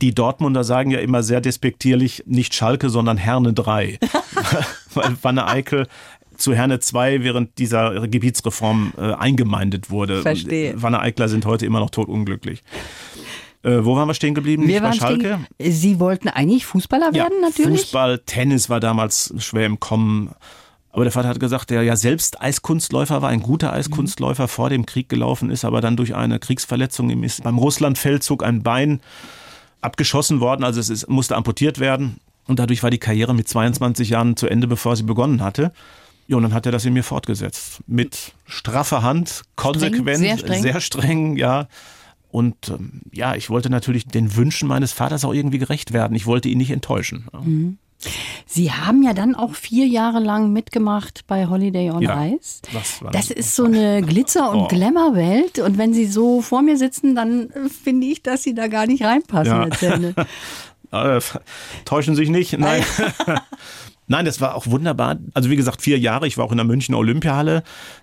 [0.00, 3.98] die Dortmunder sagen ja immer sehr despektierlich, nicht Schalke, sondern Herne 3.
[4.94, 5.86] Weil Wanne Eickel
[6.44, 10.22] zu Herne 2 während dieser Gebietsreform äh, eingemeindet wurde.
[10.22, 10.74] Verstehe.
[10.74, 12.62] Und Wanne Eikler sind heute immer noch totunglücklich.
[13.62, 14.68] Äh, wo waren wir stehen geblieben?
[14.68, 15.38] Wir Nicht waren Schalke?
[15.56, 17.80] stehen, Sie wollten eigentlich Fußballer werden, natürlich?
[17.80, 20.30] Fußball, Tennis war damals schwer im Kommen.
[20.92, 24.84] Aber der Vater hat gesagt, der ja selbst Eiskunstläufer war, ein guter Eiskunstläufer vor dem
[24.84, 29.00] Krieg gelaufen ist, aber dann durch eine Kriegsverletzung ihm ist beim Russlandfeldzug ein Bein
[29.80, 32.20] abgeschossen worden, also es ist, musste amputiert werden.
[32.46, 35.72] Und dadurch war die Karriere mit 22 Jahren zu Ende, bevor sie begonnen hatte.
[36.26, 37.80] Ja, und dann hat er das in mir fortgesetzt.
[37.86, 40.62] Mit straffer Hand, konsequent, sehr streng.
[40.62, 41.68] sehr streng, ja.
[42.30, 46.16] Und ähm, ja, ich wollte natürlich den Wünschen meines Vaters auch irgendwie gerecht werden.
[46.16, 47.26] Ich wollte ihn nicht enttäuschen.
[47.32, 47.40] Ja.
[48.46, 52.60] Sie haben ja dann auch vier Jahre lang mitgemacht bei Holiday on Ja, Ice.
[52.72, 54.68] das Das ist so eine Glitzer- und Oh.
[54.68, 55.58] Glamour-Welt.
[55.60, 58.86] Und wenn Sie so vor mir sitzen, dann äh, finde ich, dass Sie da gar
[58.86, 60.24] nicht reinpassen, Ja.
[61.16, 61.20] Äh,
[61.84, 62.56] täuschen sich nicht.
[62.56, 62.84] Nein.
[64.06, 65.16] Nein, das war auch wunderbar.
[65.32, 66.26] Also wie gesagt, vier Jahre.
[66.26, 67.62] Ich war auch in der Münchner Olympiahalle,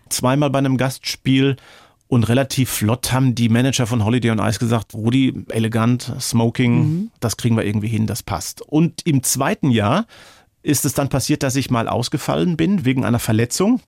[0.09, 1.57] zweimal bei einem Gastspiel.
[2.07, 7.37] Und relativ flott haben die Manager von Holiday on Ice gesagt, Rudi, elegant, Smoking, das
[7.37, 8.61] kriegen wir irgendwie hin, das passt.
[8.61, 10.05] Und im zweiten Jahr
[10.61, 13.79] ist es dann passiert, dass ich mal ausgefallen bin wegen einer Verletzung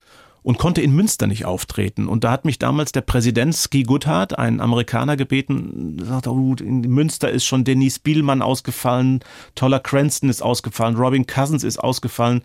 [0.43, 2.07] und konnte in Münster nicht auftreten.
[2.07, 6.81] Und da hat mich damals der Präsident Ski Goodhart, ein Amerikaner, gebeten, sagt, oh, in
[6.81, 9.21] Münster ist schon Denise Bielmann ausgefallen,
[9.55, 12.43] Toller Cranston ist ausgefallen, Robin Cousins ist ausgefallen.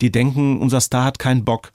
[0.00, 1.72] Die denken, unser Star hat keinen Bock.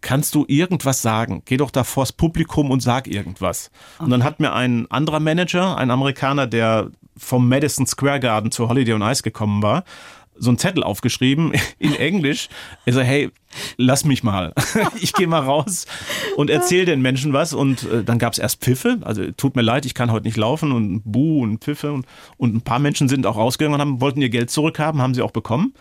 [0.00, 1.42] Kannst du irgendwas sagen?
[1.44, 3.70] Geh doch da vors Publikum und sag irgendwas.
[3.98, 8.68] Und dann hat mir ein anderer Manager, ein Amerikaner, der vom Madison Square Garden zu
[8.68, 9.82] Holiday on Ice gekommen war,
[10.38, 12.48] so einen Zettel aufgeschrieben in Englisch.
[12.84, 13.30] Er so, hey,
[13.76, 14.52] lass mich mal.
[15.00, 15.86] Ich gehe mal raus
[16.36, 17.52] und erzähl den Menschen was.
[17.52, 18.98] Und äh, dann gab es erst Pfiffe.
[19.02, 21.92] Also tut mir leid, ich kann heute nicht laufen und Buh und Pfiffe.
[21.92, 25.14] Und, und ein paar Menschen sind auch rausgegangen und haben, wollten ihr Geld zurückhaben, haben
[25.14, 25.74] sie auch bekommen.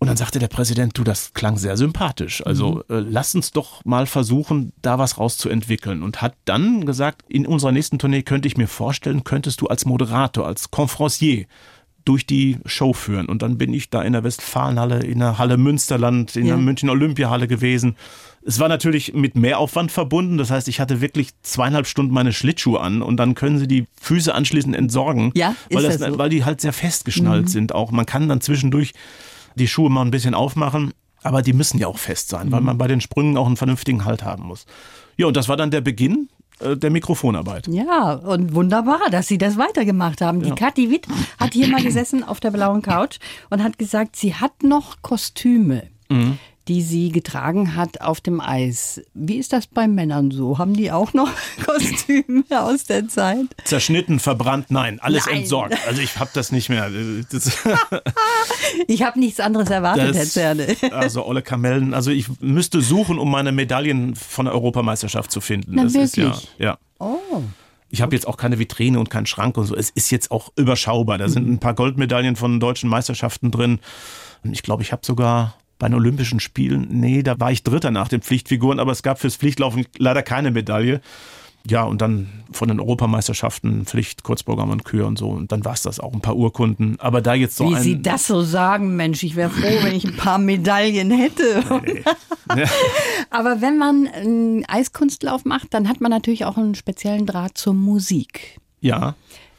[0.00, 2.44] Und dann sagte der Präsident, du, das klang sehr sympathisch.
[2.46, 2.96] Also mhm.
[2.96, 6.02] äh, lass uns doch mal versuchen, da was rauszuentwickeln.
[6.02, 9.84] Und hat dann gesagt, in unserer nächsten Tournee könnte ich mir vorstellen, könntest du als
[9.84, 11.46] Moderator, als Confrancier
[12.08, 13.26] durch die Show führen.
[13.26, 16.54] Und dann bin ich da in der Westfalenhalle, in der Halle Münsterland, in ja.
[16.54, 17.96] der München Olympiahalle gewesen.
[18.42, 20.38] Es war natürlich mit Mehraufwand verbunden.
[20.38, 23.84] Das heißt, ich hatte wirklich zweieinhalb Stunden meine Schlittschuhe an und dann können sie die
[24.00, 25.32] Füße anschließend entsorgen.
[25.34, 26.18] Ja, weil, das, das so?
[26.18, 27.48] weil die halt sehr festgeschnallt mhm.
[27.48, 27.90] sind auch.
[27.90, 28.94] Man kann dann zwischendurch
[29.54, 32.52] die Schuhe mal ein bisschen aufmachen, aber die müssen ja auch fest sein, mhm.
[32.52, 34.64] weil man bei den Sprüngen auch einen vernünftigen Halt haben muss.
[35.18, 36.30] Ja, und das war dann der Beginn
[36.60, 37.68] der Mikrofonarbeit.
[37.68, 40.42] Ja, und wunderbar, dass Sie das weitergemacht haben.
[40.42, 41.06] Die Kathi Witt
[41.38, 43.18] hat hier mal gesessen auf der blauen Couch
[43.50, 45.84] und hat gesagt, sie hat noch Kostüme.
[46.08, 46.38] Mhm
[46.68, 49.00] die sie getragen hat auf dem Eis.
[49.14, 50.58] Wie ist das bei Männern so?
[50.58, 51.30] Haben die auch noch
[51.64, 53.46] Kostüme aus der Zeit?
[53.64, 55.38] Zerschnitten, verbrannt, nein, alles nein.
[55.38, 55.76] entsorgt.
[55.86, 56.90] Also ich habe das nicht mehr.
[57.30, 57.58] Das
[58.86, 60.76] ich habe nichts anderes erwartet, das, Herr Zerne.
[60.92, 61.94] Also olle Kamellen.
[61.94, 65.72] Also ich müsste suchen, um meine Medaillen von der Europameisterschaft zu finden.
[65.74, 66.26] Na, das wirklich?
[66.26, 66.78] ist ja, ja.
[66.98, 67.42] Oh.
[67.90, 69.74] Ich habe jetzt auch keine Vitrine und keinen Schrank und so.
[69.74, 71.18] Es ist jetzt auch überschaubar.
[71.18, 73.80] Da sind ein paar Goldmedaillen von deutschen Meisterschaften drin.
[74.44, 77.90] Und ich glaube, ich habe sogar bei den Olympischen Spielen, nee, da war ich Dritter
[77.90, 81.00] nach den Pflichtfiguren, aber es gab fürs Pflichtlaufen leider keine Medaille.
[81.70, 85.28] Ja, und dann von den Europameisterschaften Pflicht, Kurzprogramm und Kür und so.
[85.28, 86.98] Und dann war es das auch, ein paar Urkunden.
[86.98, 90.06] Aber da jetzt so Wie Sie das so sagen, Mensch, ich wäre froh, wenn ich
[90.06, 91.62] ein paar Medaillen hätte.
[91.84, 92.04] Nee,
[92.54, 92.64] nee.
[93.30, 97.74] Aber wenn man einen Eiskunstlauf macht, dann hat man natürlich auch einen speziellen Draht zur
[97.74, 98.58] Musik.
[98.80, 99.14] Ja.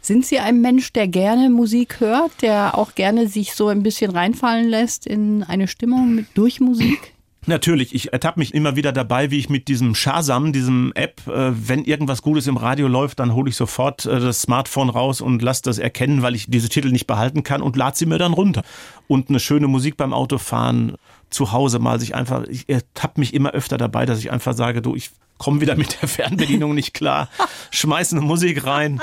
[0.10, 4.10] Sind Sie ein Mensch, der gerne Musik hört, der auch gerne sich so ein bisschen
[4.10, 7.14] reinfallen lässt in eine Stimmung mit, durch Musik?
[7.46, 11.52] Natürlich, ich ertappe mich immer wieder dabei, wie ich mit diesem Shazam, diesem App, äh,
[11.54, 15.44] wenn irgendwas Gutes im Radio läuft, dann hole ich sofort äh, das Smartphone raus und
[15.44, 18.34] lasse das erkennen, weil ich diese Titel nicht behalten kann und lade sie mir dann
[18.34, 18.64] runter.
[19.08, 20.96] Und eine schöne Musik beim Autofahren,
[21.30, 24.82] zu Hause mal sich einfach, ich ertappe mich immer öfter dabei, dass ich einfach sage,
[24.82, 27.30] du, ich komme wieder mit der Fernbedienung nicht klar,
[27.70, 29.00] schmeiß eine Musik rein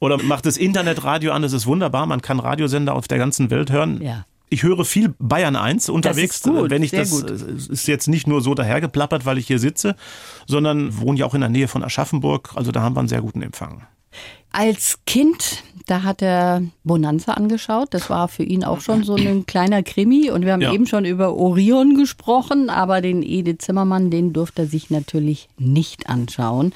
[0.00, 3.70] oder mach das Internetradio an, das ist wunderbar, man kann Radiosender auf der ganzen Welt
[3.70, 4.02] hören.
[4.02, 4.26] Ja.
[4.52, 7.30] Ich höre viel Bayern 1 unterwegs, gut, wenn ich das gut.
[7.30, 9.94] ist jetzt nicht nur so dahergeplappert, weil ich hier sitze,
[10.46, 13.20] sondern wohne ja auch in der Nähe von Aschaffenburg, also da haben wir einen sehr
[13.20, 13.86] guten Empfang.
[14.50, 17.88] Als Kind, da hat er Bonanza angeschaut.
[17.90, 20.30] Das war für ihn auch schon so ein kleiner Krimi.
[20.30, 20.72] Und wir haben ja.
[20.72, 26.08] eben schon über Orion gesprochen, aber den Edith Zimmermann, den durfte er sich natürlich nicht
[26.08, 26.72] anschauen.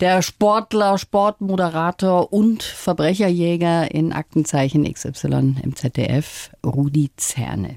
[0.00, 7.76] Der Sportler, Sportmoderator und Verbrecherjäger in Aktenzeichen XY im ZDF, Rudi Zerne.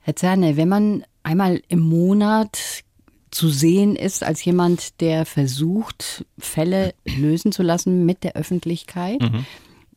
[0.00, 2.82] Herr Zerne, wenn man einmal im Monat
[3.30, 9.20] zu sehen ist als jemand, der versucht, Fälle lösen zu lassen mit der Öffentlichkeit.
[9.22, 9.46] Mhm.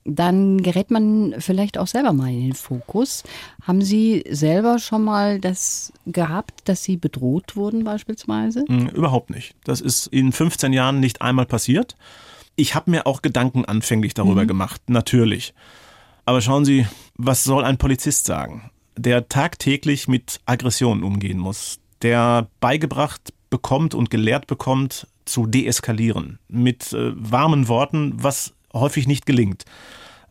[0.05, 3.23] Dann gerät man vielleicht auch selber mal in den Fokus.
[3.61, 8.65] Haben Sie selber schon mal das gehabt, dass Sie bedroht wurden beispielsweise?
[8.67, 9.55] Mhm, überhaupt nicht.
[9.63, 11.95] Das ist in 15 Jahren nicht einmal passiert.
[12.55, 14.47] Ich habe mir auch Gedanken anfänglich darüber mhm.
[14.47, 15.53] gemacht, natürlich.
[16.25, 16.85] Aber schauen Sie,
[17.15, 24.09] was soll ein Polizist sagen, der tagtäglich mit Aggressionen umgehen muss, der beigebracht bekommt und
[24.09, 26.39] gelehrt bekommt, zu deeskalieren.
[26.47, 29.65] Mit äh, warmen Worten, was häufig nicht gelingt.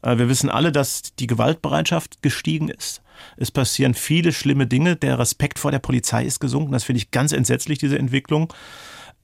[0.02, 3.02] Äh, wir wissen alle, dass die Gewaltbereitschaft gestiegen ist.
[3.36, 4.96] Es passieren viele schlimme Dinge.
[4.96, 6.72] Der Respekt vor der Polizei ist gesunken.
[6.72, 8.52] Das finde ich ganz entsetzlich, diese Entwicklung.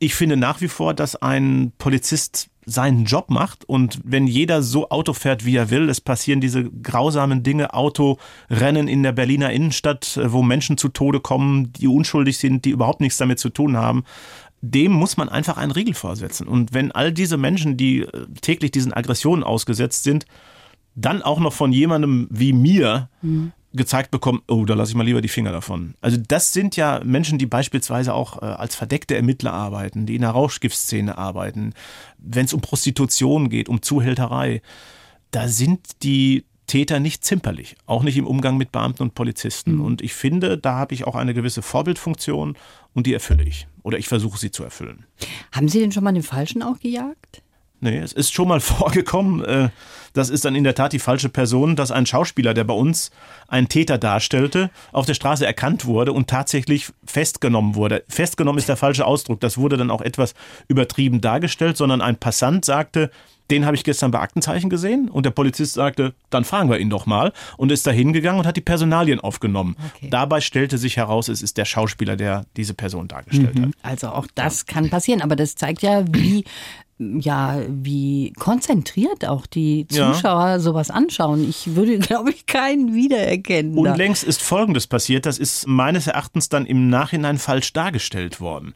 [0.00, 4.90] Ich finde nach wie vor, dass ein Polizist seinen Job macht und wenn jeder so
[4.90, 10.20] Auto fährt, wie er will, es passieren diese grausamen Dinge, Autorennen in der Berliner Innenstadt,
[10.22, 14.04] wo Menschen zu Tode kommen, die unschuldig sind, die überhaupt nichts damit zu tun haben.
[14.60, 16.48] Dem muss man einfach einen Riegel vorsetzen.
[16.48, 20.26] Und wenn all diese Menschen, die äh, täglich diesen Aggressionen ausgesetzt sind,
[20.94, 25.04] dann auch noch von jemandem wie mir mhm gezeigt bekommen, oh, da lasse ich mal
[25.04, 25.94] lieber die Finger davon.
[26.00, 30.22] Also das sind ja Menschen, die beispielsweise auch äh, als verdeckte Ermittler arbeiten, die in
[30.22, 31.74] der Rauschgiftszene arbeiten.
[32.18, 34.62] Wenn es um Prostitution geht, um Zuhälterei,
[35.30, 39.76] da sind die Täter nicht zimperlich, auch nicht im Umgang mit Beamten und Polizisten.
[39.76, 39.80] Mhm.
[39.80, 42.56] Und ich finde, da habe ich auch eine gewisse Vorbildfunktion
[42.94, 43.66] und die erfülle ich.
[43.88, 45.06] Oder ich versuche sie zu erfüllen.
[45.50, 47.40] Haben Sie denn schon mal den Falschen auch gejagt?
[47.80, 49.68] Nee, es ist schon mal vorgekommen, äh,
[50.12, 53.10] das ist dann in der Tat die falsche Person, dass ein Schauspieler, der bei uns
[53.46, 58.04] einen Täter darstellte, auf der Straße erkannt wurde und tatsächlich festgenommen wurde.
[58.08, 60.34] Festgenommen ist der falsche Ausdruck, das wurde dann auch etwas
[60.66, 63.10] übertrieben dargestellt, sondern ein Passant sagte,
[63.50, 66.90] Den habe ich gestern bei Aktenzeichen gesehen und der Polizist sagte, dann fragen wir ihn
[66.90, 69.76] doch mal und ist da hingegangen und hat die Personalien aufgenommen.
[69.94, 70.08] Okay.
[70.10, 73.70] Dabei stellte sich heraus, es ist der Schauspieler, der diese Person dargestellt hat.
[73.82, 76.44] Also auch das kann passieren, aber das zeigt ja, wie
[76.98, 80.12] ja, wie konzentriert auch die Ja.
[80.12, 81.48] Zuschauer sowas anschauen.
[81.48, 83.74] Ich würde, glaube ich, keinen wiedererkennen.
[83.82, 83.92] da.
[83.92, 88.74] Unlängst ist Folgendes passiert, das ist meines Erachtens dann im Nachhinein falsch dargestellt worden.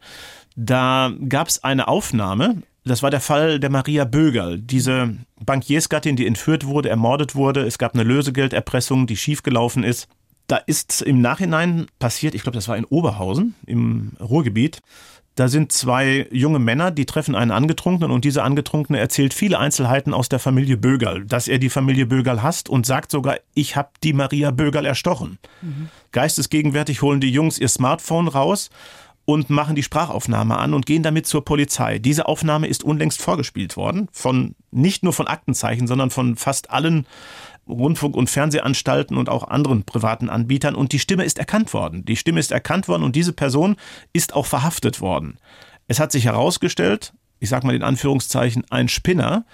[0.56, 6.26] Da gab es eine Aufnahme, das war der Fall der Maria Bögerl, diese Bankiersgattin, die
[6.26, 7.62] entführt wurde, ermordet wurde.
[7.62, 10.08] Es gab eine Lösegelderpressung, die schiefgelaufen ist.
[10.48, 14.80] Da ist im Nachhinein passiert, ich glaube, das war in Oberhausen im Ruhrgebiet.
[15.34, 20.12] Da sind zwei junge Männer, die treffen einen Angetrunkenen und dieser Angetrunkene erzählt viele Einzelheiten
[20.12, 23.90] aus der Familie Bögerl, dass er die Familie Bögerl hasst und sagt sogar, ich habe
[24.02, 25.38] die Maria Bögerl erstochen.
[26.12, 28.68] Geistesgegenwärtig holen die Jungs ihr Smartphone raus
[29.24, 31.98] und machen die Sprachaufnahme an und gehen damit zur Polizei.
[31.98, 37.06] Diese Aufnahme ist unlängst vorgespielt worden, von nicht nur von Aktenzeichen, sondern von fast allen
[37.68, 42.04] Rundfunk- und Fernsehanstalten und auch anderen privaten Anbietern und die Stimme ist erkannt worden.
[42.04, 43.76] Die Stimme ist erkannt worden und diese Person
[44.12, 45.38] ist auch verhaftet worden.
[45.86, 49.44] Es hat sich herausgestellt, ich sage mal in Anführungszeichen, ein Spinner,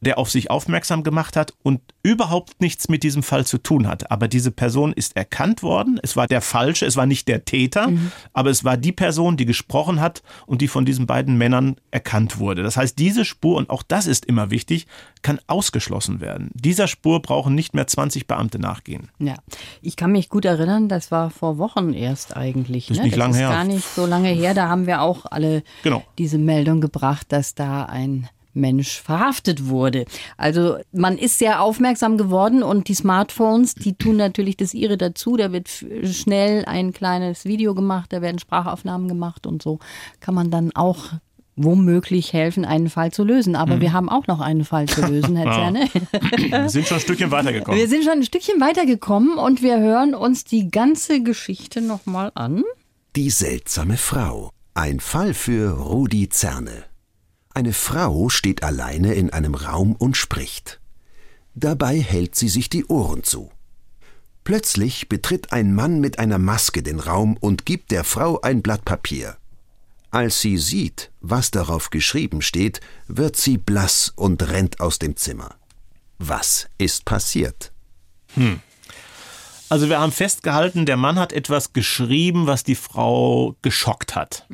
[0.00, 4.10] der auf sich aufmerksam gemacht hat und überhaupt nichts mit diesem Fall zu tun hat.
[4.10, 5.98] Aber diese Person ist erkannt worden.
[6.02, 7.90] Es war der Falsche, es war nicht der Täter,
[8.32, 12.38] aber es war die Person, die gesprochen hat und die von diesen beiden Männern erkannt
[12.38, 12.62] wurde.
[12.62, 14.86] Das heißt, diese Spur, und auch das ist immer wichtig,
[15.22, 16.50] kann ausgeschlossen werden.
[16.54, 19.10] Dieser Spur brauchen nicht mehr 20 Beamte nachgehen.
[19.18, 19.34] Ja,
[19.82, 22.90] ich kann mich gut erinnern, das war vor Wochen erst eigentlich.
[22.90, 23.04] Ist ne?
[23.04, 23.48] nicht das lang ist her.
[23.48, 24.54] gar nicht so lange her.
[24.54, 26.04] Da haben wir auch alle Genau.
[26.18, 30.04] diese Meldung gebracht, dass da ein Mensch verhaftet wurde.
[30.36, 35.36] Also man ist sehr aufmerksam geworden und die Smartphones, die tun natürlich das ihre dazu.
[35.36, 35.68] Da wird
[36.04, 39.78] schnell ein kleines Video gemacht, da werden Sprachaufnahmen gemacht und so
[40.20, 41.12] kann man dann auch
[41.56, 43.56] womöglich helfen, einen Fall zu lösen.
[43.56, 45.88] Aber wir haben auch noch einen Fall zu lösen, Herr Zerne.
[46.36, 47.80] Wir sind schon ein Stückchen weitergekommen.
[47.80, 52.62] Wir sind schon ein Stückchen weitergekommen und wir hören uns die ganze Geschichte nochmal an.
[53.16, 54.50] Die seltsame Frau.
[54.74, 56.84] Ein Fall für Rudi Zerne.
[57.56, 60.78] Eine Frau steht alleine in einem Raum und spricht.
[61.54, 63.50] Dabei hält sie sich die Ohren zu.
[64.44, 68.84] Plötzlich betritt ein Mann mit einer Maske den Raum und gibt der Frau ein Blatt
[68.84, 69.38] Papier.
[70.10, 75.54] Als sie sieht, was darauf geschrieben steht, wird sie blass und rennt aus dem Zimmer.
[76.18, 77.72] Was ist passiert?
[79.70, 84.44] Also wir haben festgehalten, der Mann hat etwas geschrieben, was die Frau geschockt hat.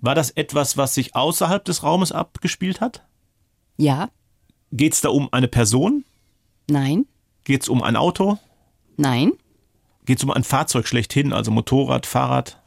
[0.00, 3.02] War das etwas, was sich außerhalb des Raumes abgespielt hat?
[3.76, 4.10] Ja,
[4.72, 6.04] Geht es da um eine Person?
[6.68, 7.06] nein,
[7.44, 8.38] Geht es um ein Auto?
[8.96, 9.32] nein,
[10.04, 12.60] Geht es um ein Fahrzeug schlechthin, also Motorrad, Fahrrad?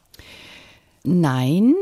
[1.04, 1.74] nein.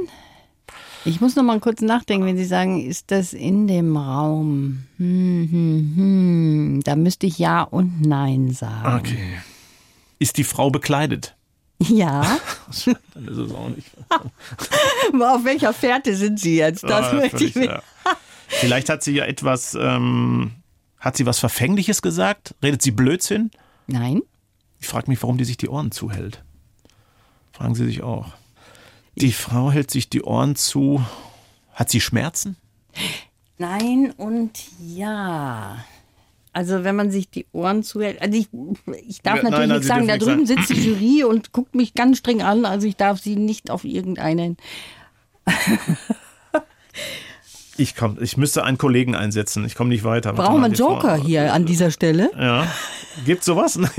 [1.05, 4.85] Ich muss noch mal kurz nachdenken, wenn Sie sagen, ist das in dem Raum?
[4.99, 6.81] Hm, hm, hm.
[6.85, 8.99] Da müsste ich ja und nein sagen.
[9.01, 9.39] Okay.
[10.21, 11.35] Ist die Frau bekleidet?
[11.89, 12.23] Ja.
[13.15, 13.89] Dann ist es auch nicht.
[15.23, 16.85] Auf welcher Fährte sind Sie jetzt?
[16.85, 17.83] Das Ah, möchte ich ja.
[18.49, 20.53] Vielleicht hat sie ja etwas, ähm,
[20.99, 22.55] hat sie was Verfängliches gesagt?
[22.63, 23.51] Redet sie Blödsinn?
[23.87, 24.21] Nein.
[24.81, 26.45] Ich frage mich, warum die sich die Ohren zuhält.
[27.53, 28.27] Fragen Sie sich auch.
[29.15, 31.05] Die Frau hält sich die Ohren zu.
[31.75, 32.57] Hat sie Schmerzen?
[33.59, 35.85] Nein und ja.
[36.55, 38.49] Also wenn man sich die Ohren zuhält, also ich,
[39.09, 41.53] ich darf Ja, natürlich nein, nein, nichts sagen, da drüben nichts sitzt die Jury und
[41.53, 44.57] guckt mich ganz streng an, also ich darf sie nicht auf irgendeinen.
[47.79, 49.65] Ich komm, ich müsste einen Kollegen einsetzen.
[49.65, 50.35] Ich komme nicht weiter.
[50.35, 52.31] Brauchen wir einen Frau- Joker hier an dieser Stelle?
[52.39, 52.67] Ja.
[53.25, 53.79] Gibt sowas?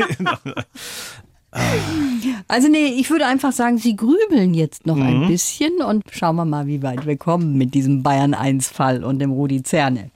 [2.47, 5.23] Also nee, ich würde einfach sagen, Sie grübeln jetzt noch Mhm.
[5.23, 9.03] ein bisschen und schauen wir mal, wie weit wir kommen mit diesem Bayern 1 Fall
[9.03, 10.09] und dem Rudi Zerne.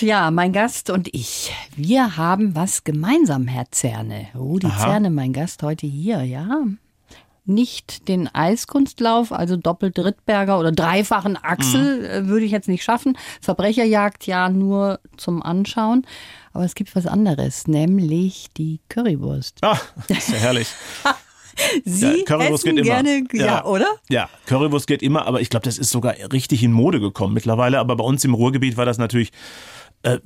[0.00, 4.26] Ja, mein Gast und ich, wir haben was gemeinsam, Herr Zerne.
[4.34, 4.86] Rudi Aha.
[4.86, 6.62] Zerne, mein Gast heute hier, ja.
[7.46, 12.04] Nicht den Eiskunstlauf, also doppelte Rittberger oder dreifachen Achsel, Mhm.
[12.04, 13.16] äh, würde ich jetzt nicht schaffen.
[13.40, 16.06] Verbrecherjagd ja nur zum Anschauen.
[16.52, 19.58] Aber es gibt was anderes, nämlich die Currywurst.
[19.62, 19.78] ah,
[20.08, 20.68] ist ja herrlich.
[21.84, 23.02] Sie Ja, Currywurst essen geht immer.
[23.02, 23.86] gerne, ja, oder?
[24.08, 27.78] Ja, Currywurst geht immer, aber ich glaube, das ist sogar richtig in Mode gekommen mittlerweile.
[27.78, 29.30] Aber bei uns im Ruhrgebiet war das natürlich,
[30.04, 30.18] äh,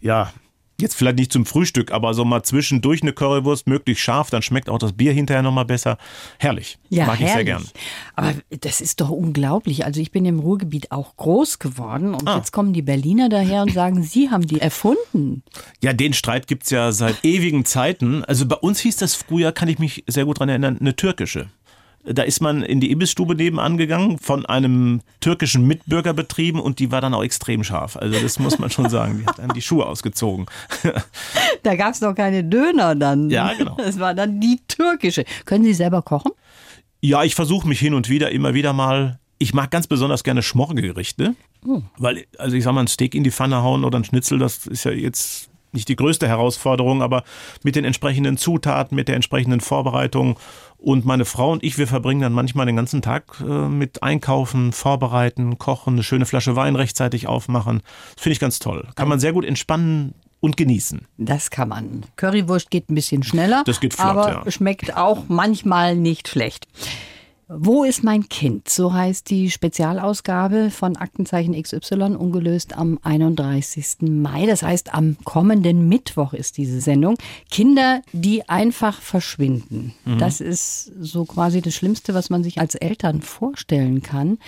[0.00, 0.32] ja,
[0.80, 4.68] jetzt vielleicht nicht zum Frühstück, aber so mal zwischendurch eine Currywurst, möglichst scharf, dann schmeckt
[4.68, 5.98] auch das Bier hinterher nochmal besser.
[6.38, 6.78] Herrlich.
[6.90, 7.46] Ja, Mag ich sehr herrlich.
[7.46, 7.64] gern.
[8.16, 9.84] Aber das ist doch unglaublich.
[9.84, 12.36] Also ich bin im Ruhrgebiet auch groß geworden und Ah.
[12.38, 15.44] jetzt kommen die Berliner daher und sagen, sie haben die erfunden.
[15.80, 18.24] Ja, den Streit gibt's ja seit ewigen Zeiten.
[18.24, 21.48] Also bei uns hieß das früher, kann ich mich sehr gut dran erinnern, eine türkische.
[22.06, 26.90] Da ist man in die Imbissstube nebenan gegangen, von einem türkischen Mitbürger betrieben und die
[26.90, 27.96] war dann auch extrem scharf.
[27.96, 29.20] Also das muss man schon sagen.
[29.20, 30.46] Die hat dann die Schuhe ausgezogen.
[31.62, 33.30] Da gab es noch keine Döner dann.
[33.30, 33.76] Ja, genau.
[33.78, 35.24] Das war dann die türkische.
[35.46, 36.32] Können Sie selber kochen?
[37.00, 39.18] Ja, ich versuche mich hin und wieder, immer wieder mal.
[39.38, 41.34] Ich mag ganz besonders gerne Schmorgerichte.
[41.96, 44.66] Weil, also ich sag mal, ein Steak in die Pfanne hauen oder ein Schnitzel, das
[44.66, 47.24] ist ja jetzt nicht die größte Herausforderung, aber
[47.62, 50.38] mit den entsprechenden Zutaten, mit der entsprechenden Vorbereitung.
[50.78, 54.72] Und meine Frau und ich, wir verbringen dann manchmal den ganzen Tag äh, mit Einkaufen,
[54.72, 57.82] Vorbereiten, Kochen, eine schöne Flasche Wein rechtzeitig aufmachen.
[58.14, 58.86] Das finde ich ganz toll.
[58.94, 61.06] Kann man sehr gut entspannen und genießen.
[61.16, 62.04] Das kann man.
[62.16, 63.62] Currywurst geht ein bisschen schneller.
[63.64, 64.50] Das geht flott, aber ja.
[64.50, 66.68] schmeckt auch manchmal nicht schlecht.
[67.46, 68.70] Wo ist mein Kind?
[68.70, 73.96] So heißt die Spezialausgabe von Aktenzeichen XY ungelöst am 31.
[74.00, 74.46] Mai.
[74.46, 77.16] Das heißt, am kommenden Mittwoch ist diese Sendung.
[77.50, 79.94] Kinder, die einfach verschwinden.
[80.18, 84.38] Das ist so quasi das Schlimmste, was man sich als Eltern vorstellen kann.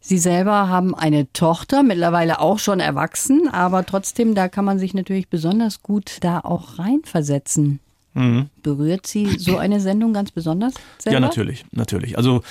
[0.00, 4.94] Sie selber haben eine Tochter, mittlerweile auch schon erwachsen, aber trotzdem, da kann man sich
[4.94, 7.80] natürlich besonders gut da auch reinversetzen.
[8.14, 10.74] Berührt Sie so eine Sendung ganz besonders?
[10.98, 11.14] Selber?
[11.14, 12.16] Ja, natürlich, natürlich.
[12.16, 12.42] Also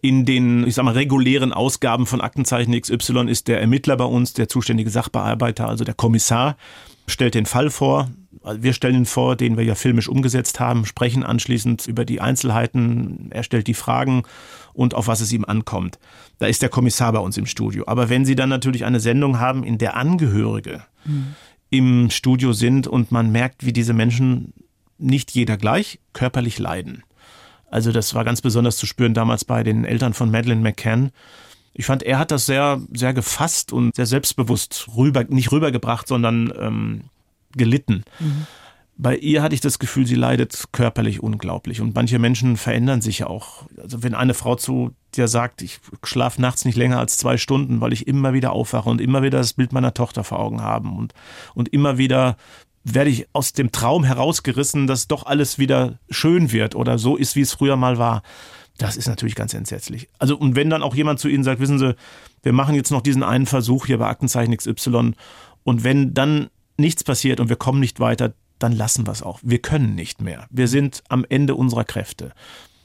[0.00, 4.32] in den, ich sag mal, regulären Ausgaben von Aktenzeichen XY ist der Ermittler bei uns,
[4.32, 6.56] der zuständige Sachbearbeiter, also der Kommissar,
[7.06, 8.08] stellt den Fall vor.
[8.56, 13.28] Wir stellen ihn vor, den wir ja filmisch umgesetzt haben, sprechen anschließend über die Einzelheiten,
[13.30, 14.22] er stellt die Fragen
[14.72, 15.98] und auf was es ihm ankommt.
[16.38, 17.84] Da ist der Kommissar bei uns im Studio.
[17.86, 20.84] Aber wenn Sie dann natürlich eine Sendung haben, in der Angehörige
[21.70, 24.52] im Studio sind und man merkt, wie diese Menschen
[24.98, 27.02] nicht jeder gleich körperlich leiden.
[27.70, 31.10] Also das war ganz besonders zu spüren damals bei den Eltern von Madeleine McCann.
[31.74, 36.52] Ich fand, er hat das sehr, sehr gefasst und sehr selbstbewusst rüber, nicht rübergebracht, sondern
[36.58, 37.04] ähm,
[37.56, 38.04] gelitten.
[38.96, 41.80] Bei ihr hatte ich das Gefühl, sie leidet körperlich unglaublich.
[41.80, 43.66] Und manche Menschen verändern sich ja auch.
[43.80, 47.80] Also wenn eine Frau zu dir sagt, ich schlafe nachts nicht länger als zwei Stunden,
[47.80, 50.88] weil ich immer wieder aufwache und immer wieder das Bild meiner Tochter vor Augen habe
[50.88, 51.14] und,
[51.54, 52.36] und immer wieder
[52.84, 57.36] werde ich aus dem Traum herausgerissen, dass doch alles wieder schön wird oder so ist,
[57.36, 58.22] wie es früher mal war.
[58.78, 60.08] Das ist natürlich ganz entsetzlich.
[60.18, 61.96] Also, und wenn dann auch jemand zu Ihnen sagt, wissen Sie,
[62.42, 65.14] wir machen jetzt noch diesen einen Versuch hier bei Aktenzeichen XY
[65.64, 69.40] und wenn dann nichts passiert und wir kommen nicht weiter, dann lassen wir es auch.
[69.42, 70.46] Wir können nicht mehr.
[70.50, 72.32] Wir sind am Ende unserer Kräfte.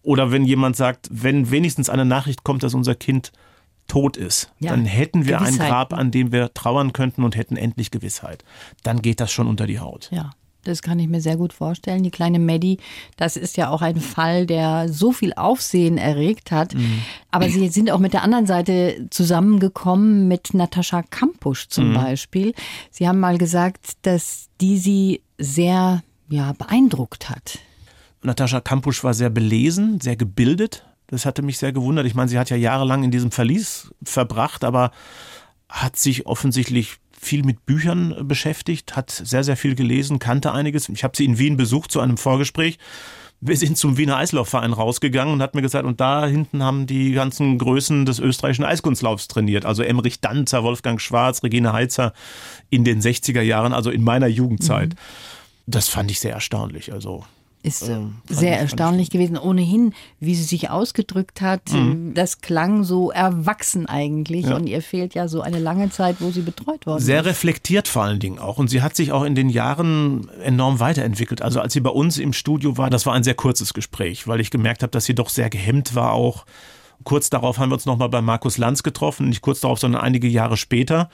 [0.01, 3.31] Oder wenn jemand sagt, wenn wenigstens eine Nachricht kommt, dass unser Kind
[3.87, 5.69] tot ist, Ja, dann hätten wir ein Gewissheit.
[5.69, 8.43] Grab, an dem wir trauern könnten und hätten endlich Gewissheit.
[8.83, 10.09] Dann geht das schon unter die Haut.
[10.11, 10.31] Ja,
[10.63, 12.03] das kann ich mir sehr gut vorstellen.
[12.03, 12.77] Die kleine Maddie,
[13.17, 16.73] das ist ja auch ein Fall, der so viel Aufsehen erregt hat.
[17.31, 22.53] Aber Sie sind auch mit der anderen Seite zusammengekommen, mit Natascha Kampusch zum Beispiel.
[22.91, 27.59] Sie haben mal gesagt, dass die Sie sehr ja, beeindruckt hat.
[28.21, 30.85] Natascha Kampusch war sehr belesen, sehr gebildet.
[31.13, 32.07] Das hatte mich sehr gewundert.
[32.07, 34.89] Ich meine, sie hat ja jahrelang in diesem Verlies verbracht, aber
[35.69, 40.89] hat sich offensichtlich viel mit Büchern beschäftigt, hat sehr, sehr viel gelesen, kannte einiges.
[40.89, 42.79] Ich habe sie in Wien besucht zu einem Vorgespräch.
[43.41, 47.11] Wir sind zum Wiener Eislaufverein rausgegangen und hat mir gesagt, und da hinten haben die
[47.11, 49.65] ganzen Größen des österreichischen Eiskunstlaufs trainiert.
[49.65, 52.13] Also Emmerich Danzer, Wolfgang Schwarz, Regine Heitzer
[52.71, 54.95] in den 60er Jahren, also in meiner Jugendzeit.
[55.67, 56.91] Das fand ich sehr erstaunlich.
[56.91, 57.23] Also
[57.63, 59.37] Ist äh, Ähm, sehr erstaunlich gewesen.
[59.37, 62.13] Ohnehin, wie sie sich ausgedrückt hat, Mhm.
[62.13, 64.45] das klang so erwachsen eigentlich.
[64.47, 67.25] Und ihr fehlt ja so eine lange Zeit, wo sie betreut worden Sehr ist.
[67.27, 68.57] reflektiert vor allen Dingen auch.
[68.57, 71.41] Und sie hat sich auch in den Jahren enorm weiterentwickelt.
[71.41, 74.41] Also als sie bei uns im Studio war, das war ein sehr kurzes Gespräch, weil
[74.41, 76.45] ich gemerkt habe, dass sie doch sehr gehemmt war auch.
[77.05, 80.27] Kurz darauf haben wir uns nochmal bei Markus Lanz getroffen, nicht kurz darauf, sondern einige
[80.27, 81.09] Jahre später.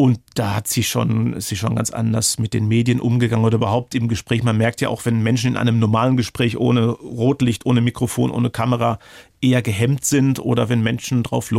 [0.00, 3.56] Und da hat sie schon, ist sie schon ganz anders mit den Medien umgegangen oder
[3.56, 4.42] überhaupt im Gespräch.
[4.42, 8.48] Man merkt ja auch, wenn Menschen in einem normalen Gespräch ohne Rotlicht, ohne Mikrofon, ohne
[8.48, 8.98] Kamera
[9.42, 11.50] eher gehemmt sind oder wenn Menschen drauf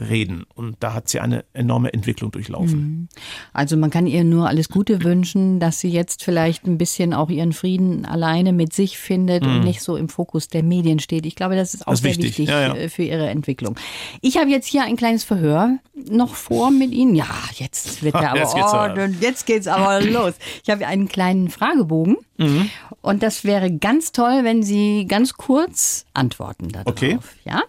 [0.00, 0.44] losreden.
[0.54, 3.08] Und da hat sie eine enorme Entwicklung durchlaufen.
[3.52, 7.28] Also man kann ihr nur alles Gute wünschen, dass sie jetzt vielleicht ein bisschen auch
[7.30, 11.26] ihren Frieden alleine mit sich findet und nicht so im Fokus der Medien steht.
[11.26, 11.92] Ich glaube, das ist auch Mhm.
[11.92, 12.38] Das ist sehr wichtig.
[12.38, 12.74] wichtig Ja, ja.
[12.74, 13.76] äh, für ihre Entwicklung.
[14.20, 15.78] Ich habe jetzt hier ein kleines Verhör
[16.10, 17.14] noch vor mit Ihnen.
[17.14, 18.92] Ja, jetzt wird ja aber Jetzt geht's aber.
[18.94, 20.34] ordentlich- jetzt geht's aber los.
[20.62, 22.70] Ich habe hier einen kleinen Fragebogen Mhm.
[23.02, 26.86] und das wäre ganz toll, wenn Sie ganz kurz antworten darauf.
[26.86, 27.18] Okay.
[27.44, 27.62] Ja.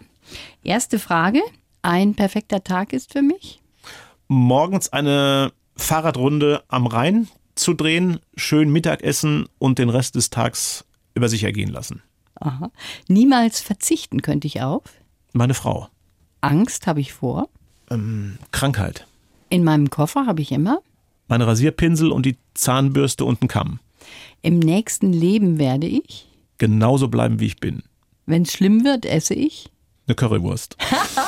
[0.64, 1.40] Erste Frage:
[1.82, 3.60] Ein perfekter Tag ist für mich.
[4.28, 11.28] Morgens eine Fahrradrunde am Rhein zu drehen, schön Mittagessen und den Rest des Tags über
[11.28, 12.02] sich ergehen lassen.
[12.36, 12.70] Aha.
[13.08, 14.82] Niemals verzichten könnte ich auf.
[15.32, 15.88] Meine Frau.
[16.40, 17.48] Angst habe ich vor.
[17.90, 19.06] Ähm, Krankheit.
[19.48, 20.80] In meinem Koffer habe ich immer.
[21.28, 23.80] Meine Rasierpinsel und die Zahnbürste und ein Kamm.
[24.40, 26.28] Im nächsten Leben werde ich.
[26.58, 27.82] Genauso bleiben, wie ich bin.
[28.26, 29.71] Wenn es schlimm wird, esse ich.
[30.06, 30.76] Eine Currywurst.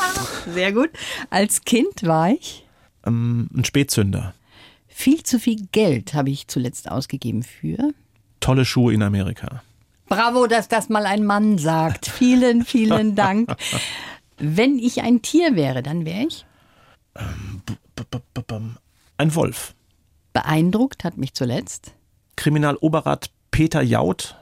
[0.53, 0.91] Sehr gut.
[1.31, 2.67] Als Kind war ich.
[3.07, 4.35] Ähm, ein Spätzünder.
[4.89, 7.93] Viel zu viel Geld habe ich zuletzt ausgegeben für.
[8.41, 9.63] Tolle Schuhe in Amerika.
[10.07, 12.07] Bravo, dass das mal ein Mann sagt.
[12.07, 13.55] Vielen, vielen Dank.
[14.39, 16.45] Wenn ich ein Tier wäre, dann wäre ich.
[19.17, 19.75] Ein Wolf.
[20.33, 21.93] Beeindruckt hat mich zuletzt.
[22.37, 24.37] Kriminaloberrat Peter Jaut,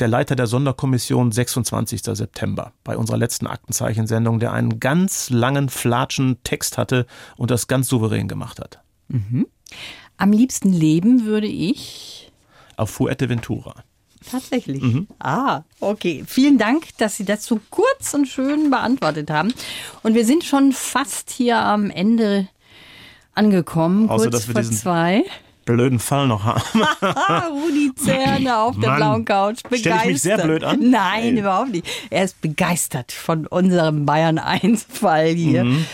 [0.00, 2.02] der Leiter der Sonderkommission 26.
[2.02, 7.88] September, bei unserer letzten Aktenzeichensendung, der einen ganz langen, flatschen Text hatte und das ganz
[7.88, 8.80] souverän gemacht hat.
[10.16, 12.30] Am liebsten leben würde ich.
[12.76, 13.74] Auf Fuerteventura.
[14.30, 14.82] Tatsächlich.
[15.18, 16.24] Ah, okay.
[16.26, 19.52] Vielen Dank, dass Sie das so kurz und schön beantwortet haben.
[20.02, 22.48] Und wir sind schon fast hier am Ende
[23.34, 25.24] angekommen, Außer, kurz dass wir vor diesen- zwei.
[25.74, 26.62] Blöden Fall noch haben.
[27.64, 28.96] Rudi Zerne auf der Mann.
[28.98, 29.62] blauen Couch.
[29.62, 29.78] Begeistert.
[29.78, 30.90] Stell ich mich sehr blöd an?
[30.90, 31.40] Nein, Ey.
[31.40, 31.86] überhaupt nicht.
[32.10, 35.64] Er ist begeistert von unserem Bayern 1 Fall hier.
[35.64, 35.84] Mhm.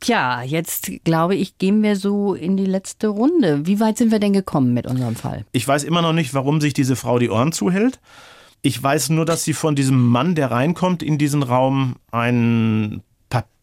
[0.00, 3.66] Tja, jetzt glaube ich, gehen wir so in die letzte Runde.
[3.66, 5.44] Wie weit sind wir denn gekommen mit unserem Fall?
[5.52, 7.98] Ich weiß immer noch nicht, warum sich diese Frau die Ohren zuhält.
[8.62, 13.02] Ich weiß nur, dass sie von diesem Mann, der reinkommt in diesen Raum, ein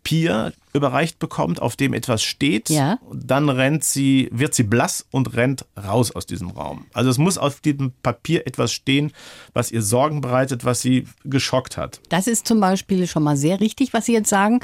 [0.04, 2.70] Papier überreicht bekommt, auf dem etwas steht.
[2.70, 3.00] Ja.
[3.14, 6.86] Dann rennt sie, wird sie blass und rennt raus aus diesem Raum.
[6.94, 9.14] Also es muss auf diesem Papier etwas stehen,
[9.54, 12.02] was ihr Sorgen bereitet, was sie geschockt hat.
[12.10, 14.60] Das ist zum Beispiel schon mal sehr richtig, was Sie jetzt sagen.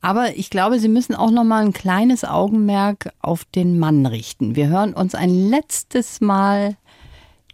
[0.00, 4.54] Aber ich glaube, Sie müssen auch noch mal ein kleines Augenmerk auf den Mann richten.
[4.54, 6.76] Wir hören uns ein letztes Mal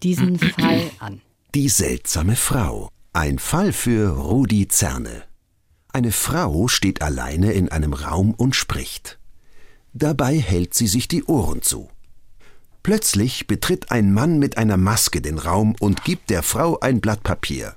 [0.03, 1.22] diesen Fall an.
[1.55, 2.91] Die seltsame Frau.
[3.14, 5.30] Ein Fall für Rudi Zerne.
[5.93, 9.18] Eine Frau steht alleine in einem Raum und spricht.
[9.93, 11.91] Dabei hält sie sich die Ohren zu.
[12.82, 17.22] Plötzlich betritt ein Mann mit einer Maske den Raum und gibt der Frau ein Blatt
[17.22, 17.74] Papier.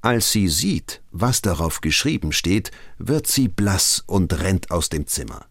[0.00, 5.46] Als sie sieht, was darauf geschrieben steht, wird sie blass und rennt aus dem Zimmer.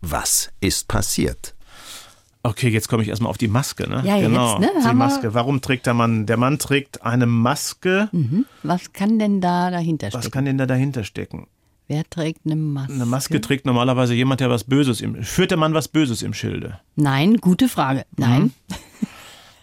[0.00, 1.54] Was ist passiert?
[2.46, 3.88] Okay, jetzt komme ich erstmal auf die Maske.
[3.88, 4.02] Ne?
[4.04, 4.70] Ja, jetzt, genau, ne?
[4.86, 5.32] die Maske.
[5.32, 6.26] Warum trägt der Mann?
[6.26, 8.10] Der Mann trägt eine Maske.
[8.62, 10.30] Was kann denn da dahinter Was stecken?
[10.30, 11.46] kann denn da dahinter stecken?
[11.88, 12.92] Wer trägt eine Maske?
[12.92, 16.34] Eine Maske trägt normalerweise jemand, der was Böses im Führt der Mann was Böses im
[16.34, 16.80] Schilde?
[16.96, 18.04] Nein, gute Frage.
[18.18, 18.52] Nein.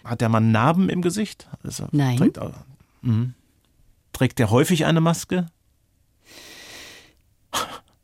[0.04, 1.48] Hat der Mann Narben im Gesicht?
[1.62, 2.16] Also, Nein.
[2.16, 2.40] Trägt,
[3.02, 3.34] mhm.
[4.12, 5.46] trägt der häufig eine Maske?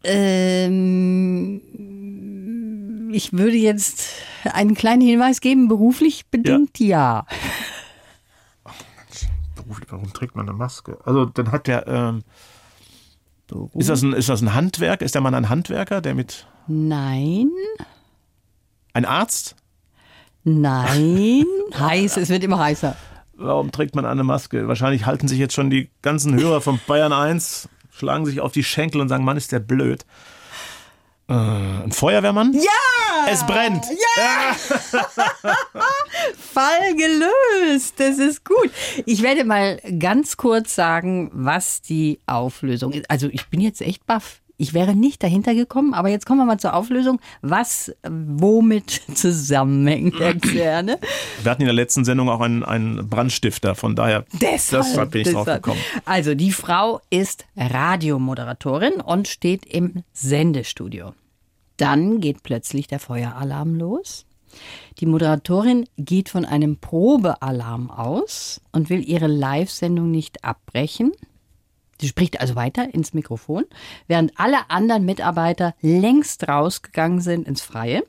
[0.04, 1.60] Ähm,
[3.12, 4.04] ich würde jetzt
[4.44, 5.68] einen kleinen Hinweis geben.
[5.68, 7.26] Beruflich bedingt ja.
[9.54, 10.98] Beruflich, warum trägt man eine Maske?
[11.04, 11.86] Also dann hat der.
[11.86, 12.22] Ähm,
[13.74, 15.00] ist, das ein, ist das ein Handwerk?
[15.02, 16.46] Ist der Mann ein Handwerker, der mit.
[16.66, 17.50] Nein.
[18.92, 19.56] Ein Arzt?
[20.44, 21.44] Nein.
[21.78, 22.96] Heiß, es wird immer heißer.
[23.34, 24.66] Warum trägt man eine Maske?
[24.66, 28.64] Wahrscheinlich halten sich jetzt schon die ganzen Hörer von Bayern 1, schlagen sich auf die
[28.64, 30.04] Schenkel und sagen, Mann, ist der blöd.
[31.28, 32.52] Äh, ein Feuerwehrmann?
[32.54, 32.97] Ja!
[33.26, 33.84] Es brennt!
[36.36, 37.94] Fall gelöst.
[37.98, 38.70] Das ist gut.
[39.06, 43.10] Ich werde mal ganz kurz sagen, was die Auflösung ist.
[43.10, 44.40] Also ich bin jetzt echt baff.
[44.60, 50.18] Ich wäre nicht dahinter gekommen, aber jetzt kommen wir mal zur Auflösung, was womit zusammenhängt,
[50.18, 50.98] Herr Zerne.
[51.42, 55.28] Wir hatten in der letzten Sendung auch einen, einen Brandstifter, von daher deshalb bin ich
[55.32, 55.62] drauf deshalb.
[55.62, 55.80] gekommen.
[56.04, 61.14] Also die Frau ist Radiomoderatorin und steht im Sendestudio.
[61.78, 64.26] Dann geht plötzlich der Feueralarm los.
[64.98, 71.12] Die Moderatorin geht von einem Probealarm aus und will ihre Live-Sendung nicht abbrechen.
[72.00, 73.64] Sie spricht also weiter ins Mikrofon,
[74.06, 78.02] während alle anderen Mitarbeiter längst rausgegangen sind ins Freie.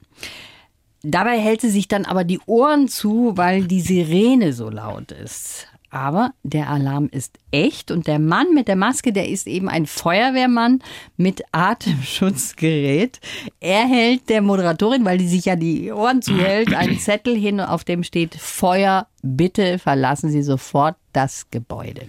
[1.02, 5.68] Dabei hält sie sich dann aber die Ohren zu, weil die Sirene so laut ist.
[5.90, 9.86] Aber der Alarm ist echt und der Mann mit der Maske, der ist eben ein
[9.86, 10.84] Feuerwehrmann
[11.18, 13.20] mit Atemschutzgerät.
[13.60, 17.84] Er hält der Moderatorin, weil die sich ja die Ohren zuhält, einen Zettel hin, auf
[17.84, 22.08] dem steht Feuer, bitte verlassen Sie sofort das Gebäude.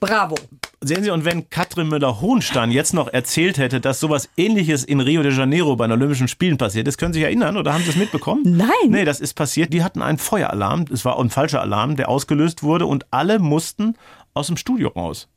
[0.00, 0.36] Bravo.
[0.80, 5.24] Sehen Sie, und wenn Katrin Müller-Hohenstein jetzt noch erzählt hätte, dass sowas ähnliches in Rio
[5.24, 7.90] de Janeiro bei den Olympischen Spielen passiert ist, können Sie sich erinnern oder haben Sie
[7.90, 8.42] es mitbekommen?
[8.44, 8.68] Nein.
[8.86, 9.72] Nee, das ist passiert.
[9.72, 13.96] Die hatten einen Feueralarm, es war ein falscher Alarm, der ausgelöst wurde und alle mussten
[14.34, 15.28] aus dem Studio raus.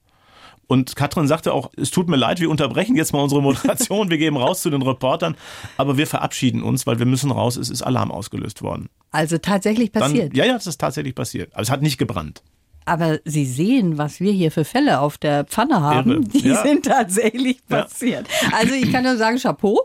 [0.68, 4.20] Und Katrin sagte auch, es tut mir leid, wir unterbrechen jetzt mal unsere Moderation, wir
[4.20, 5.36] geben raus zu den Reportern,
[5.76, 8.90] aber wir verabschieden uns, weil wir müssen raus, es ist Alarm ausgelöst worden.
[9.10, 10.38] Also tatsächlich Dann, passiert.
[10.38, 11.52] ja, ja, das ist tatsächlich passiert.
[11.54, 12.44] Aber es hat nicht gebrannt.
[12.86, 16.12] Aber Sie sehen, was wir hier für Fälle auf der Pfanne haben.
[16.12, 16.22] Irre.
[16.22, 16.62] Die Ja.
[16.64, 17.84] sind tatsächlich Ja.
[17.84, 18.28] passiert.
[18.52, 19.80] Also ich kann nur sagen, Chapeau.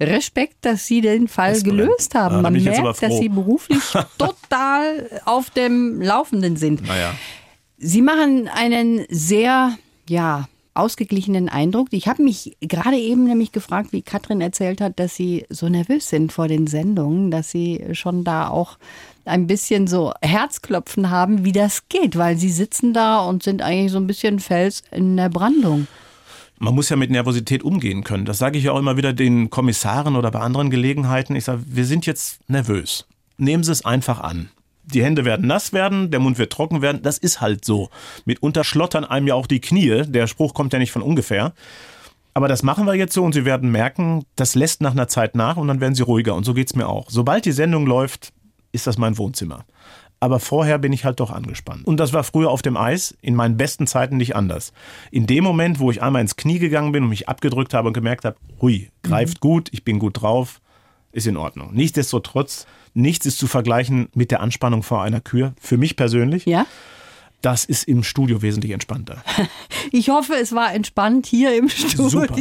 [0.00, 2.36] Respekt, dass Sie den Fall gelöst haben.
[2.36, 3.18] Ja, da Man merkt, dass.
[3.18, 3.78] Sie beruflich
[4.18, 6.86] total auf dem Laufenden sind.
[6.86, 7.14] Naja.
[7.78, 9.76] Sie machen einen sehr
[10.08, 11.88] ja, ausgeglichenen Eindruck.
[11.92, 16.08] Ich habe mich gerade eben nämlich gefragt, wie Katrin erzählt hat, dass sie so nervös
[16.08, 18.78] sind vor den Sendungen, dass sie schon da auch
[19.24, 23.92] ein bisschen so Herzklopfen haben, wie das geht, weil sie sitzen da und sind eigentlich
[23.92, 25.86] so ein bisschen Fels in der Brandung.
[26.58, 28.24] Man muss ja mit Nervosität umgehen können.
[28.24, 31.34] Das sage ich ja auch immer wieder den Kommissaren oder bei anderen Gelegenheiten.
[31.34, 33.06] Ich sage, wir sind jetzt nervös.
[33.36, 34.50] Nehmen Sie es einfach an.
[34.84, 37.02] Die Hände werden nass werden, der Mund wird trocken werden.
[37.02, 37.88] Das ist halt so.
[38.26, 40.02] Mitunter schlottern einem ja auch die Knie.
[40.06, 41.54] Der Spruch kommt ja nicht von ungefähr.
[42.34, 45.36] Aber das machen wir jetzt so und Sie werden merken, das lässt nach einer Zeit
[45.36, 46.34] nach und dann werden Sie ruhiger.
[46.34, 47.06] Und so geht es mir auch.
[47.08, 48.32] Sobald die Sendung läuft,
[48.74, 49.64] ist das mein Wohnzimmer.
[50.20, 51.86] Aber vorher bin ich halt doch angespannt.
[51.86, 54.72] Und das war früher auf dem Eis in meinen besten Zeiten nicht anders.
[55.10, 57.94] In dem Moment, wo ich einmal ins Knie gegangen bin und mich abgedrückt habe und
[57.94, 59.40] gemerkt habe, hui, greift mhm.
[59.40, 60.60] gut, ich bin gut drauf,
[61.12, 61.74] ist in Ordnung.
[61.74, 65.54] Nichtsdestotrotz, nichts ist zu vergleichen mit der Anspannung vor einer Kür.
[65.60, 66.46] Für mich persönlich.
[66.46, 66.66] Ja.
[67.44, 69.22] Das ist im Studio wesentlich entspannter.
[69.92, 72.08] Ich hoffe, es war entspannt hier im Studio.
[72.08, 72.34] Super,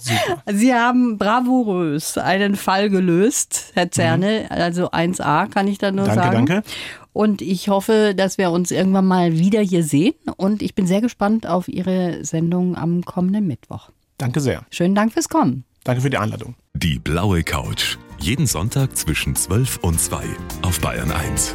[0.00, 0.42] super.
[0.52, 4.46] Sie haben bravourös einen Fall gelöst, Herr Zerne.
[4.48, 4.56] Mhm.
[4.56, 6.46] Also 1a kann ich da nur danke, sagen.
[6.46, 6.68] Danke.
[7.12, 10.14] Und ich hoffe, dass wir uns irgendwann mal wieder hier sehen.
[10.36, 13.90] Und ich bin sehr gespannt auf Ihre Sendung am kommenden Mittwoch.
[14.18, 14.64] Danke sehr.
[14.70, 15.64] Schönen Dank fürs Kommen.
[15.84, 16.56] Danke für die Einladung.
[16.74, 17.98] Die blaue Couch.
[18.18, 20.24] Jeden Sonntag zwischen 12 und 2
[20.62, 21.54] auf Bayern 1.